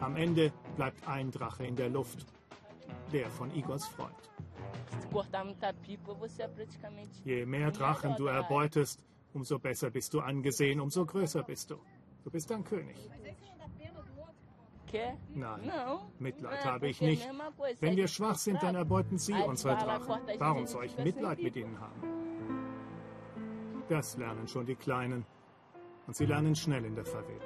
Am 0.00 0.16
Ende 0.16 0.52
bleibt 0.76 1.06
ein 1.06 1.30
Drache 1.30 1.64
in 1.66 1.76
der 1.76 1.90
Luft, 1.90 2.26
der 3.12 3.30
von 3.30 3.54
Igors 3.54 3.86
Freund. 3.86 4.30
Je 7.24 7.46
mehr 7.46 7.70
Drachen 7.70 8.16
du 8.16 8.26
erbeutest, 8.26 9.04
umso 9.34 9.58
besser 9.58 9.90
bist 9.90 10.12
du 10.14 10.20
angesehen, 10.20 10.80
umso 10.80 11.06
größer 11.06 11.42
bist 11.42 11.70
du. 11.70 11.76
Du 12.24 12.30
bist 12.30 12.50
ein 12.50 12.64
König. 12.64 12.96
Nein, 15.34 15.70
Mitleid 16.18 16.64
habe 16.64 16.88
ich 16.88 17.00
nicht. 17.00 17.28
Wenn 17.80 17.96
wir 17.96 18.08
schwach 18.08 18.36
sind, 18.36 18.62
dann 18.62 18.74
erbeuten 18.74 19.18
sie 19.18 19.34
unsere 19.34 19.76
Drachen. 19.76 20.20
Warum 20.38 20.66
soll 20.66 20.86
ich 20.86 20.96
Mitleid 20.98 21.40
mit 21.40 21.56
ihnen 21.56 21.78
haben? 21.80 22.24
Das 23.88 24.16
lernen 24.16 24.48
schon 24.48 24.66
die 24.66 24.76
Kleinen. 24.76 25.26
Und 26.06 26.16
sie 26.16 26.26
lernen 26.26 26.54
schnell 26.54 26.84
in 26.84 26.94
der 26.94 27.04
Favela. 27.04 27.44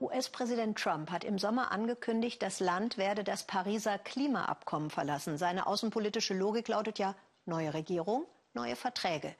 US-Präsident 0.00 0.78
Trump 0.78 1.10
hat 1.10 1.24
im 1.24 1.38
Sommer 1.38 1.72
angekündigt, 1.72 2.40
das 2.40 2.60
Land 2.60 2.98
werde 2.98 3.24
das 3.24 3.46
Pariser 3.46 3.98
Klimaabkommen 3.98 4.90
verlassen. 4.90 5.36
Seine 5.38 5.66
außenpolitische 5.66 6.34
Logik 6.34 6.68
lautet 6.68 7.00
ja 7.00 7.16
neue 7.46 7.74
Regierung, 7.74 8.24
neue 8.54 8.76
Verträge. 8.76 9.34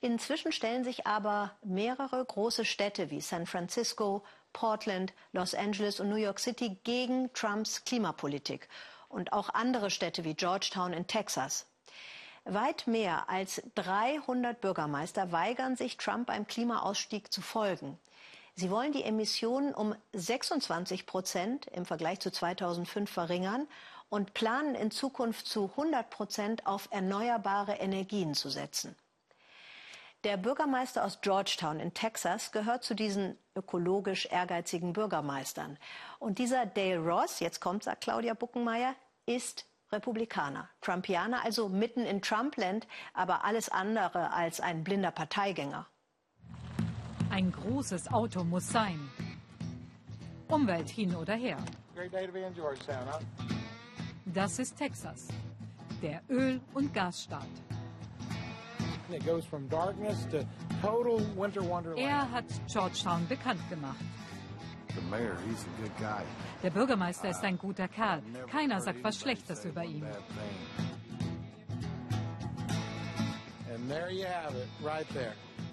Inzwischen 0.00 0.52
stellen 0.52 0.84
sich 0.84 1.06
aber 1.06 1.52
mehrere 1.64 2.22
große 2.22 2.66
Städte 2.66 3.10
wie 3.10 3.22
San 3.22 3.46
Francisco, 3.46 4.22
Portland, 4.56 5.12
Los 5.32 5.54
Angeles 5.54 6.00
und 6.00 6.08
New 6.08 6.16
York 6.16 6.40
City 6.40 6.78
gegen 6.82 7.30
Trumps 7.34 7.84
Klimapolitik 7.84 8.70
und 9.10 9.34
auch 9.34 9.50
andere 9.50 9.90
Städte 9.90 10.24
wie 10.24 10.32
Georgetown 10.32 10.94
in 10.94 11.06
Texas. 11.06 11.66
Weit 12.46 12.86
mehr 12.86 13.28
als 13.28 13.60
300 13.74 14.58
Bürgermeister 14.58 15.30
weigern 15.30 15.76
sich, 15.76 15.98
Trump 15.98 16.28
beim 16.28 16.46
Klimaausstieg 16.46 17.30
zu 17.30 17.42
folgen. 17.42 17.98
Sie 18.54 18.70
wollen 18.70 18.92
die 18.92 19.04
Emissionen 19.04 19.74
um 19.74 19.94
26 20.14 21.04
Prozent 21.04 21.66
im 21.66 21.84
Vergleich 21.84 22.20
zu 22.20 22.30
2005 22.30 23.10
verringern 23.10 23.68
und 24.08 24.32
planen 24.32 24.74
in 24.74 24.90
Zukunft 24.90 25.46
zu 25.46 25.70
100 25.76 26.08
Prozent 26.08 26.66
auf 26.66 26.88
erneuerbare 26.90 27.74
Energien 27.74 28.32
zu 28.32 28.48
setzen. 28.48 28.96
Der 30.26 30.36
Bürgermeister 30.36 31.04
aus 31.04 31.20
Georgetown 31.20 31.78
in 31.78 31.94
Texas 31.94 32.50
gehört 32.50 32.82
zu 32.82 32.96
diesen 32.96 33.38
ökologisch 33.54 34.26
ehrgeizigen 34.26 34.92
Bürgermeistern. 34.92 35.78
Und 36.18 36.40
dieser 36.40 36.66
Dale 36.66 36.98
Ross, 36.98 37.38
jetzt 37.38 37.60
kommt, 37.60 37.84
sagt 37.84 38.00
Claudia 38.00 38.34
Buckenmeier, 38.34 38.96
ist 39.26 39.66
Republikaner. 39.92 40.68
Trumpianer, 40.80 41.44
also 41.44 41.68
mitten 41.68 42.00
in 42.00 42.22
Trumpland, 42.22 42.88
aber 43.14 43.44
alles 43.44 43.68
andere 43.68 44.32
als 44.32 44.60
ein 44.60 44.82
blinder 44.82 45.12
Parteigänger. 45.12 45.86
Ein 47.30 47.52
großes 47.52 48.10
Auto 48.10 48.42
muss 48.42 48.68
sein. 48.68 48.98
Umwelt 50.48 50.88
hin 50.88 51.14
oder 51.14 51.34
her. 51.34 51.58
Das 54.24 54.58
ist 54.58 54.76
Texas, 54.76 55.28
der 56.02 56.20
Öl- 56.28 56.60
und 56.74 56.92
Gasstaat. 56.92 57.46
Er 61.96 62.30
hat 62.30 62.44
Georgetown 62.66 63.26
bekannt 63.28 63.60
gemacht. 63.70 64.04
Der 66.62 66.70
Bürgermeister 66.70 67.28
ist 67.28 67.44
ein 67.44 67.58
guter 67.58 67.88
Kerl. 67.88 68.22
Keiner 68.50 68.80
sagt 68.80 69.04
was 69.04 69.18
Schlechtes 69.20 69.64
über 69.64 69.84
ihn. 69.84 70.04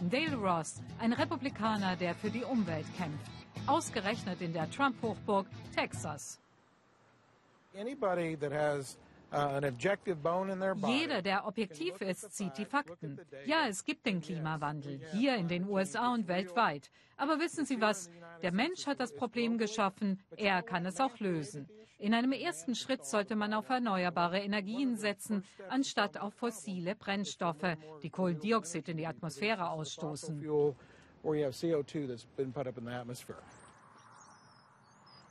Dale 0.01 0.35
Ross, 0.35 0.81
ein 0.99 1.13
Republikaner, 1.13 1.95
der 1.95 2.13
für 2.13 2.29
die 2.29 2.43
Umwelt 2.43 2.85
kämpft. 2.97 3.31
Ausgerechnet 3.65 4.41
in 4.41 4.51
der 4.51 4.69
Trump-Hochburg 4.69 5.47
Texas. 5.73 6.39
Anybody 7.73 8.35
that 8.35 8.51
has 8.51 8.97
Jeder, 10.87 11.21
der 11.21 11.47
objektiv 11.47 11.99
ist, 12.01 12.35
sieht 12.35 12.57
die 12.57 12.65
Fakten. 12.65 13.19
Ja, 13.45 13.67
es 13.67 13.83
gibt 13.83 14.05
den 14.05 14.21
Klimawandel, 14.21 15.01
hier 15.11 15.35
in 15.35 15.47
den 15.47 15.67
USA 15.67 16.13
und 16.13 16.27
weltweit. 16.27 16.91
Aber 17.17 17.39
wissen 17.39 17.65
Sie 17.65 17.81
was? 17.81 18.09
Der 18.41 18.51
Mensch 18.51 18.85
hat 18.85 18.99
das 18.99 19.13
Problem 19.13 19.57
geschaffen, 19.57 20.19
er 20.37 20.61
kann 20.61 20.85
es 20.85 20.99
auch 20.99 21.19
lösen. 21.19 21.67
In 21.99 22.13
einem 22.13 22.33
ersten 22.33 22.75
Schritt 22.75 23.05
sollte 23.05 23.35
man 23.35 23.53
auf 23.53 23.69
erneuerbare 23.69 24.39
Energien 24.39 24.97
setzen, 24.97 25.43
anstatt 25.69 26.17
auf 26.17 26.33
fossile 26.33 26.95
Brennstoffe, 26.95 27.77
die 28.01 28.09
Kohlendioxid 28.09 28.89
in 28.89 28.97
die 28.97 29.07
Atmosphäre 29.07 29.69
ausstoßen. 29.69 30.43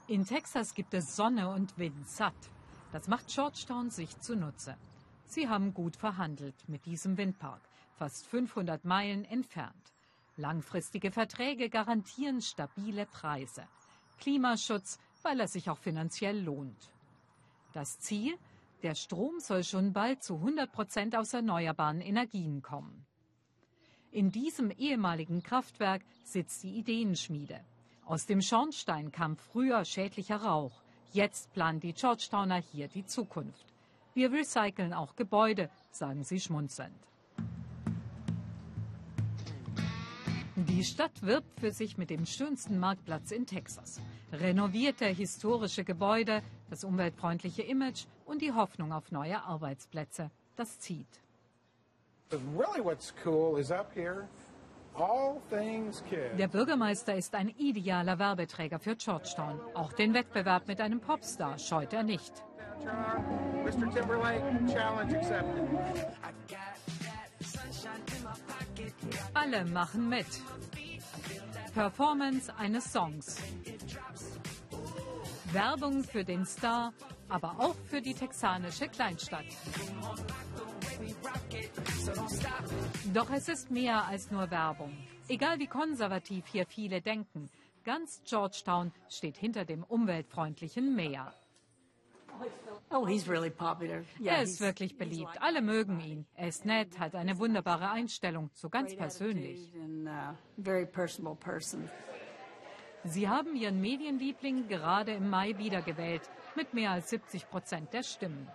In 0.08 0.24
Texas 0.24 0.74
gibt 0.74 0.94
es 0.94 1.14
Sonne 1.14 1.50
und 1.50 1.76
Wind 1.78 2.08
satt. 2.08 2.32
Das 2.92 3.08
macht 3.08 3.28
Georgetown 3.28 3.90
sich 3.90 4.18
zunutze. 4.20 4.76
Sie 5.26 5.48
haben 5.48 5.72
gut 5.72 5.96
verhandelt 5.96 6.54
mit 6.68 6.84
diesem 6.84 7.16
Windpark, 7.16 7.62
fast 7.96 8.26
500 8.26 8.84
Meilen 8.84 9.24
entfernt. 9.24 9.92
Langfristige 10.36 11.10
Verträge 11.10 11.70
garantieren 11.70 12.42
stabile 12.42 13.06
Preise. 13.06 13.66
Klimaschutz, 14.18 14.98
weil 15.22 15.40
er 15.40 15.48
sich 15.48 15.70
auch 15.70 15.78
finanziell 15.78 16.38
lohnt. 16.38 16.90
Das 17.72 17.98
Ziel? 17.98 18.38
Der 18.82 18.94
Strom 18.94 19.38
soll 19.38 19.64
schon 19.64 19.92
bald 19.92 20.22
zu 20.22 20.34
100 20.34 20.70
Prozent 20.70 21.16
aus 21.16 21.32
erneuerbaren 21.32 22.00
Energien 22.00 22.62
kommen. 22.62 23.06
In 24.10 24.30
diesem 24.30 24.70
ehemaligen 24.70 25.42
Kraftwerk 25.42 26.02
sitzt 26.24 26.62
die 26.64 26.76
Ideenschmiede. 26.76 27.64
Aus 28.04 28.26
dem 28.26 28.42
Schornstein 28.42 29.12
kam 29.12 29.36
früher 29.36 29.84
schädlicher 29.84 30.36
Rauch. 30.36 30.81
Jetzt 31.12 31.52
planen 31.52 31.78
die 31.78 31.92
Georgetowner 31.92 32.56
hier 32.56 32.88
die 32.88 33.04
Zukunft. 33.04 33.66
Wir 34.14 34.32
recyceln 34.32 34.94
auch 34.94 35.14
Gebäude, 35.14 35.68
sagen 35.90 36.24
sie 36.24 36.40
schmunzelnd. 36.40 36.96
Die 40.56 40.84
Stadt 40.84 41.22
wirbt 41.22 41.60
für 41.60 41.70
sich 41.70 41.98
mit 41.98 42.08
dem 42.08 42.24
schönsten 42.24 42.78
Marktplatz 42.78 43.30
in 43.30 43.46
Texas. 43.46 44.00
Renovierte 44.32 45.06
historische 45.06 45.84
Gebäude, 45.84 46.42
das 46.70 46.82
umweltfreundliche 46.82 47.62
Image 47.62 48.06
und 48.24 48.40
die 48.40 48.52
Hoffnung 48.52 48.92
auf 48.92 49.12
neue 49.12 49.42
Arbeitsplätze. 49.42 50.30
Das 50.56 50.78
zieht. 50.78 51.20
Really 52.56 52.82
cool 53.24 53.58
is 53.58 53.70
up 53.70 53.94
der 56.38 56.48
Bürgermeister 56.48 57.14
ist 57.14 57.34
ein 57.34 57.48
idealer 57.48 58.18
Werbeträger 58.18 58.78
für 58.78 58.96
Georgetown. 58.96 59.60
Auch 59.74 59.92
den 59.92 60.12
Wettbewerb 60.12 60.68
mit 60.68 60.80
einem 60.80 61.00
Popstar 61.00 61.58
scheut 61.58 61.92
er 61.92 62.02
nicht. 62.02 62.32
Alle 69.34 69.64
machen 69.64 70.08
mit. 70.08 70.26
Performance 71.74 72.54
eines 72.56 72.92
Songs. 72.92 73.36
Werbung 75.52 76.04
für 76.04 76.24
den 76.24 76.44
Star, 76.44 76.92
aber 77.28 77.56
auch 77.58 77.76
für 77.86 78.00
die 78.00 78.14
texanische 78.14 78.88
Kleinstadt. 78.88 79.44
Doch 83.14 83.30
es 83.30 83.48
ist 83.48 83.70
mehr 83.70 84.04
als 84.06 84.30
nur 84.30 84.50
Werbung. 84.50 84.96
Egal 85.28 85.58
wie 85.58 85.66
konservativ 85.66 86.46
hier 86.46 86.66
viele 86.66 87.00
denken, 87.00 87.48
ganz 87.84 88.22
Georgetown 88.24 88.92
steht 89.08 89.36
hinter 89.36 89.64
dem 89.64 89.84
umweltfreundlichen 89.84 90.94
Meer. 90.94 91.32
Oh, 92.90 93.06
er 94.24 94.42
ist 94.42 94.60
wirklich 94.60 94.96
beliebt. 94.98 95.40
Alle 95.40 95.62
mögen 95.62 96.00
ihn. 96.00 96.26
Er 96.34 96.48
ist 96.48 96.64
nett, 96.64 96.98
hat 96.98 97.14
eine 97.14 97.38
wunderbare 97.38 97.90
Einstellung, 97.90 98.50
so 98.52 98.68
ganz 98.68 98.94
persönlich. 98.96 99.72
Uh, 99.74 100.34
Sie 103.04 103.28
haben 103.28 103.56
ihren 103.56 103.80
Medienliebling 103.80 104.68
gerade 104.68 105.12
im 105.12 105.30
Mai 105.30 105.56
wiedergewählt, 105.56 106.22
mit 106.54 106.74
mehr 106.74 106.90
als 106.90 107.10
70 107.10 107.48
Prozent 107.48 107.92
der 107.92 108.02
Stimmen. 108.02 108.48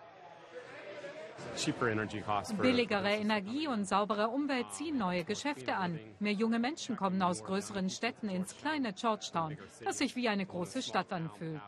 Billigere 2.61 3.11
Energie 3.11 3.67
und 3.67 3.85
saubere 3.85 4.29
Umwelt 4.29 4.71
ziehen 4.71 4.97
neue 4.97 5.23
Geschäfte 5.23 5.75
an. 5.75 5.99
Mehr 6.19 6.33
junge 6.33 6.59
Menschen 6.59 6.95
kommen 6.95 7.21
aus 7.21 7.43
größeren 7.43 7.89
Städten 7.89 8.29
ins 8.29 8.55
kleine 8.57 8.93
Georgetown, 8.93 9.57
das 9.83 9.97
sich 9.97 10.15
wie 10.15 10.29
eine 10.29 10.45
große 10.45 10.81
Stadt 10.81 11.11
anfühlt. 11.11 11.61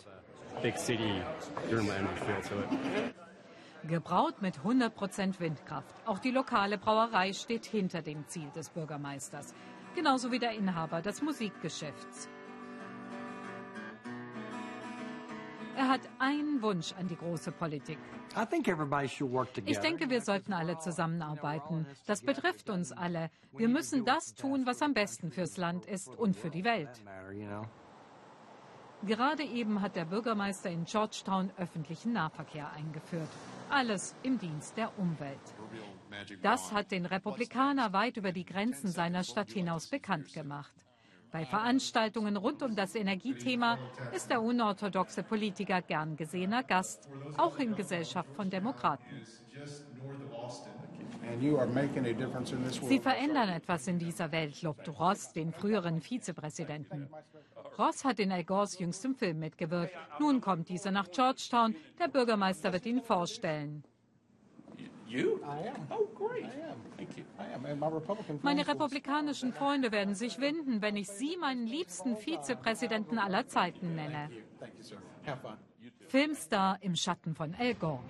Gebraut 3.87 4.41
mit 4.41 4.59
100% 4.59 5.39
Windkraft. 5.39 5.95
Auch 6.05 6.19
die 6.19 6.31
lokale 6.31 6.77
Brauerei 6.77 7.33
steht 7.33 7.65
hinter 7.65 8.01
dem 8.01 8.27
Ziel 8.27 8.49
des 8.55 8.69
Bürgermeisters. 8.69 9.53
Genauso 9.95 10.31
wie 10.31 10.39
der 10.39 10.51
Inhaber 10.51 11.01
des 11.01 11.21
Musikgeschäfts. 11.21 12.29
Er 15.79 15.87
hat 15.87 16.01
einen 16.19 16.61
Wunsch 16.61 16.91
an 16.99 17.07
die 17.07 17.15
große 17.15 17.53
Politik. 17.53 17.97
Ich 19.65 19.79
denke, 19.79 20.09
wir 20.09 20.19
sollten 20.19 20.51
alle 20.51 20.77
zusammenarbeiten. 20.77 21.87
Das 22.05 22.21
betrifft 22.21 22.69
uns 22.69 22.91
alle. 22.91 23.29
Wir 23.53 23.69
müssen 23.69 24.03
das 24.03 24.33
tun, 24.35 24.65
was 24.65 24.81
am 24.81 24.93
besten 24.93 25.31
fürs 25.31 25.55
Land 25.55 25.85
ist 25.85 26.09
und 26.09 26.35
für 26.35 26.49
die 26.49 26.65
Welt. 26.65 27.01
Gerade 29.03 29.43
eben 29.43 29.81
hat 29.81 29.95
der 29.95 30.03
Bürgermeister 30.03 30.69
in 30.69 30.83
Georgetown 30.83 31.49
öffentlichen 31.55 32.11
Nahverkehr 32.11 32.69
eingeführt. 32.73 33.29
Alles 33.69 34.17
im 34.23 34.37
Dienst 34.37 34.75
der 34.75 34.91
Umwelt. 34.99 35.39
Das 36.41 36.73
hat 36.73 36.91
den 36.91 37.05
Republikaner 37.05 37.93
weit 37.93 38.17
über 38.17 38.33
die 38.33 38.43
Grenzen 38.43 38.89
seiner 38.89 39.23
Stadt 39.23 39.51
hinaus 39.51 39.87
bekannt 39.87 40.33
gemacht. 40.33 40.75
Bei 41.31 41.45
Veranstaltungen 41.45 42.37
rund 42.37 42.63
um 42.63 42.75
das 42.75 42.95
Energiethema 42.95 43.77
ist 44.15 44.29
der 44.29 44.41
unorthodoxe 44.41 45.23
Politiker 45.23 45.81
gern 45.81 46.15
gesehener 46.15 46.63
Gast, 46.63 47.07
auch 47.37 47.57
in 47.59 47.75
Gesellschaft 47.75 48.33
von 48.35 48.49
Demokraten. 48.49 49.21
Sie 52.81 52.99
verändern 52.99 53.49
etwas 53.49 53.87
in 53.87 53.99
dieser 53.99 54.31
Welt, 54.31 54.61
lobt 54.63 54.89
Ross, 54.99 55.31
den 55.31 55.51
früheren 55.53 56.01
Vizepräsidenten. 56.01 57.09
Ross 57.77 58.03
hat 58.03 58.19
in 58.19 58.31
Al 58.31 58.43
Gores 58.43 58.79
jüngstem 58.79 59.15
Film 59.15 59.39
mitgewirkt. 59.39 59.93
Nun 60.19 60.41
kommt 60.41 60.67
dieser 60.69 60.91
nach 60.91 61.09
Georgetown. 61.11 61.75
Der 61.99 62.07
Bürgermeister 62.07 62.73
wird 62.73 62.85
ihn 62.85 63.01
vorstellen. 63.01 63.83
Meine 68.41 68.67
republikanischen 68.67 69.53
Freunde 69.53 69.91
werden 69.91 70.15
sich 70.15 70.39
winden, 70.39 70.81
wenn 70.81 70.95
ich 70.95 71.07
Sie 71.07 71.37
meinen 71.37 71.65
liebsten 71.65 72.15
Vizepräsidenten 72.15 73.17
aller 73.17 73.47
Zeiten 73.47 73.95
nenne. 73.95 74.29
Filmstar 76.07 76.77
im 76.81 76.95
Schatten 76.95 77.35
von 77.35 77.55
Al 77.55 77.75
Gore. 77.75 78.03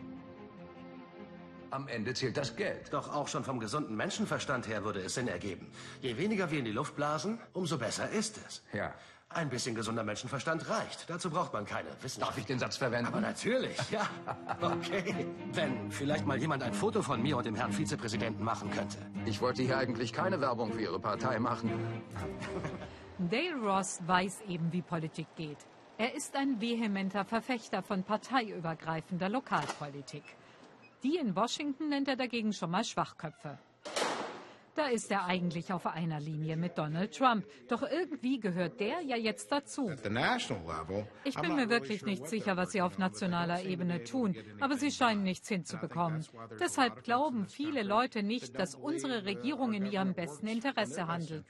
Am 1.71 1.87
Ende 1.87 2.13
zählt 2.13 2.35
das 2.35 2.55
Geld. 2.55 2.91
Doch 2.91 3.13
auch 3.13 3.27
schon 3.27 3.43
vom 3.43 3.59
gesunden 3.59 3.95
Menschenverstand 3.95 4.67
her 4.67 4.83
würde 4.83 5.01
es 5.01 5.13
Sinn 5.13 5.27
ergeben. 5.27 5.71
Je 6.01 6.17
weniger 6.17 6.49
wir 6.49 6.59
in 6.59 6.65
die 6.65 6.71
Luft 6.71 6.95
blasen, 6.95 7.39
umso 7.53 7.77
besser 7.77 8.09
ist 8.09 8.39
es. 8.47 8.63
Ja. 8.73 8.93
Ein 9.31 9.49
bisschen 9.49 9.75
gesunder 9.75 10.03
Menschenverstand 10.03 10.67
reicht. 10.69 11.07
Dazu 11.07 11.29
braucht 11.29 11.53
man 11.53 11.63
keine 11.63 11.89
Wissenschaft. 12.01 12.31
Darf 12.31 12.37
ich 12.39 12.45
den 12.45 12.57
Satz 12.57 12.77
verwenden? 12.77 13.07
Aber 13.07 13.21
natürlich, 13.21 13.77
ja. 13.91 14.09
Okay. 14.61 15.27
Wenn 15.53 15.91
vielleicht 15.91 16.25
mal 16.25 16.37
jemand 16.37 16.63
ein 16.63 16.73
Foto 16.73 17.03
von 17.03 17.21
mir 17.21 17.37
und 17.37 17.45
dem 17.45 17.55
Herrn 17.55 17.71
Vizepräsidenten 17.71 18.43
machen 18.43 18.71
könnte. 18.71 18.97
Ich 19.25 19.39
wollte 19.39 19.61
hier 19.61 19.77
eigentlich 19.77 20.13
keine 20.13 20.41
Werbung 20.41 20.73
für 20.73 20.81
Ihre 20.81 20.99
Partei 20.99 21.39
machen. 21.39 21.69
Dale 23.19 23.55
Ross 23.61 23.99
weiß 24.07 24.41
eben, 24.47 24.71
wie 24.73 24.81
Politik 24.81 25.27
geht. 25.35 25.57
Er 25.99 26.15
ist 26.15 26.35
ein 26.35 26.59
vehementer 26.59 27.23
Verfechter 27.23 27.83
von 27.83 28.03
parteiübergreifender 28.03 29.29
Lokalpolitik. 29.29 30.23
Die 31.03 31.17
in 31.17 31.35
Washington 31.35 31.89
nennt 31.89 32.07
er 32.07 32.15
dagegen 32.15 32.51
schon 32.51 32.71
mal 32.71 32.83
Schwachköpfe. 32.83 33.59
Da 34.79 34.85
ist 34.85 35.11
er 35.11 35.25
eigentlich 35.25 35.73
auf 35.73 35.85
einer 35.87 36.21
Linie 36.21 36.55
mit 36.55 36.77
Donald 36.77 37.13
Trump. 37.13 37.45
Doch 37.67 37.83
irgendwie 37.83 38.39
gehört 38.39 38.79
der 38.79 39.01
ja 39.01 39.17
jetzt 39.17 39.51
dazu. 39.51 39.91
Ich 41.25 41.35
bin 41.35 41.55
mir 41.57 41.69
wirklich 41.69 42.05
nicht 42.05 42.25
sicher, 42.29 42.55
was 42.55 42.71
sie 42.71 42.81
auf 42.81 42.97
nationaler 42.97 43.61
Ebene 43.61 44.05
tun, 44.05 44.37
aber 44.61 44.77
sie 44.77 44.89
scheinen 44.89 45.23
nichts 45.23 45.49
hinzubekommen. 45.49 46.25
Deshalb 46.61 47.03
glauben 47.03 47.45
viele 47.45 47.83
Leute 47.83 48.23
nicht, 48.23 48.57
dass 48.57 48.73
unsere 48.73 49.25
Regierung 49.25 49.73
in 49.73 49.85
ihrem 49.85 50.13
besten 50.13 50.47
Interesse 50.47 51.07
handelt. 51.07 51.43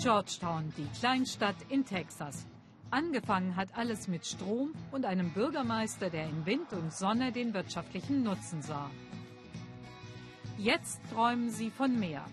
Georgetown, 0.00 0.72
die 0.76 0.86
Kleinstadt 1.00 1.56
in 1.68 1.84
Texas. 1.84 2.46
Angefangen 2.90 3.56
hat 3.56 3.76
alles 3.76 4.06
mit 4.06 4.24
Strom 4.24 4.72
und 4.92 5.04
einem 5.04 5.32
Bürgermeister, 5.32 6.10
der 6.10 6.28
in 6.28 6.46
Wind 6.46 6.72
und 6.72 6.92
Sonne 6.92 7.32
den 7.32 7.52
wirtschaftlichen 7.54 8.22
Nutzen 8.22 8.62
sah. 8.62 8.88
Jetzt 10.58 11.00
träumen 11.14 11.50
sie 11.50 11.70
von 11.70 12.00
mehr. 12.00 12.24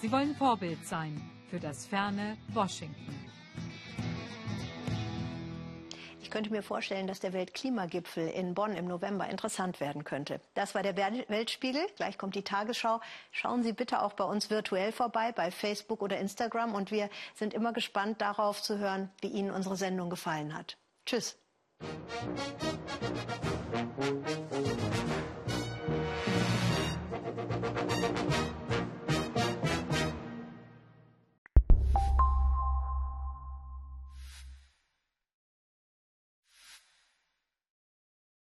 Sie 0.00 0.12
wollen 0.12 0.36
Vorbild 0.36 0.86
sein 0.86 1.20
für 1.50 1.58
das 1.58 1.84
ferne 1.84 2.36
Washington. 2.54 3.12
Ich 6.20 6.30
könnte 6.30 6.50
mir 6.50 6.62
vorstellen, 6.62 7.08
dass 7.08 7.18
der 7.18 7.32
Weltklimagipfel 7.32 8.28
in 8.28 8.54
Bonn 8.54 8.76
im 8.76 8.86
November 8.86 9.28
interessant 9.28 9.80
werden 9.80 10.04
könnte. 10.04 10.40
Das 10.54 10.76
war 10.76 10.84
der 10.84 10.96
Weltspiegel. 10.96 11.84
Gleich 11.96 12.18
kommt 12.18 12.36
die 12.36 12.44
Tagesschau. 12.44 13.00
Schauen 13.32 13.64
Sie 13.64 13.72
bitte 13.72 14.00
auch 14.00 14.12
bei 14.12 14.24
uns 14.24 14.48
virtuell 14.48 14.92
vorbei, 14.92 15.32
bei 15.32 15.50
Facebook 15.50 16.02
oder 16.02 16.18
Instagram. 16.18 16.76
Und 16.76 16.92
wir 16.92 17.10
sind 17.34 17.52
immer 17.52 17.72
gespannt 17.72 18.20
darauf 18.20 18.62
zu 18.62 18.78
hören, 18.78 19.10
wie 19.20 19.28
Ihnen 19.28 19.50
unsere 19.50 19.76
Sendung 19.76 20.08
gefallen 20.08 20.54
hat. 20.54 20.78
Tschüss. 21.04 21.36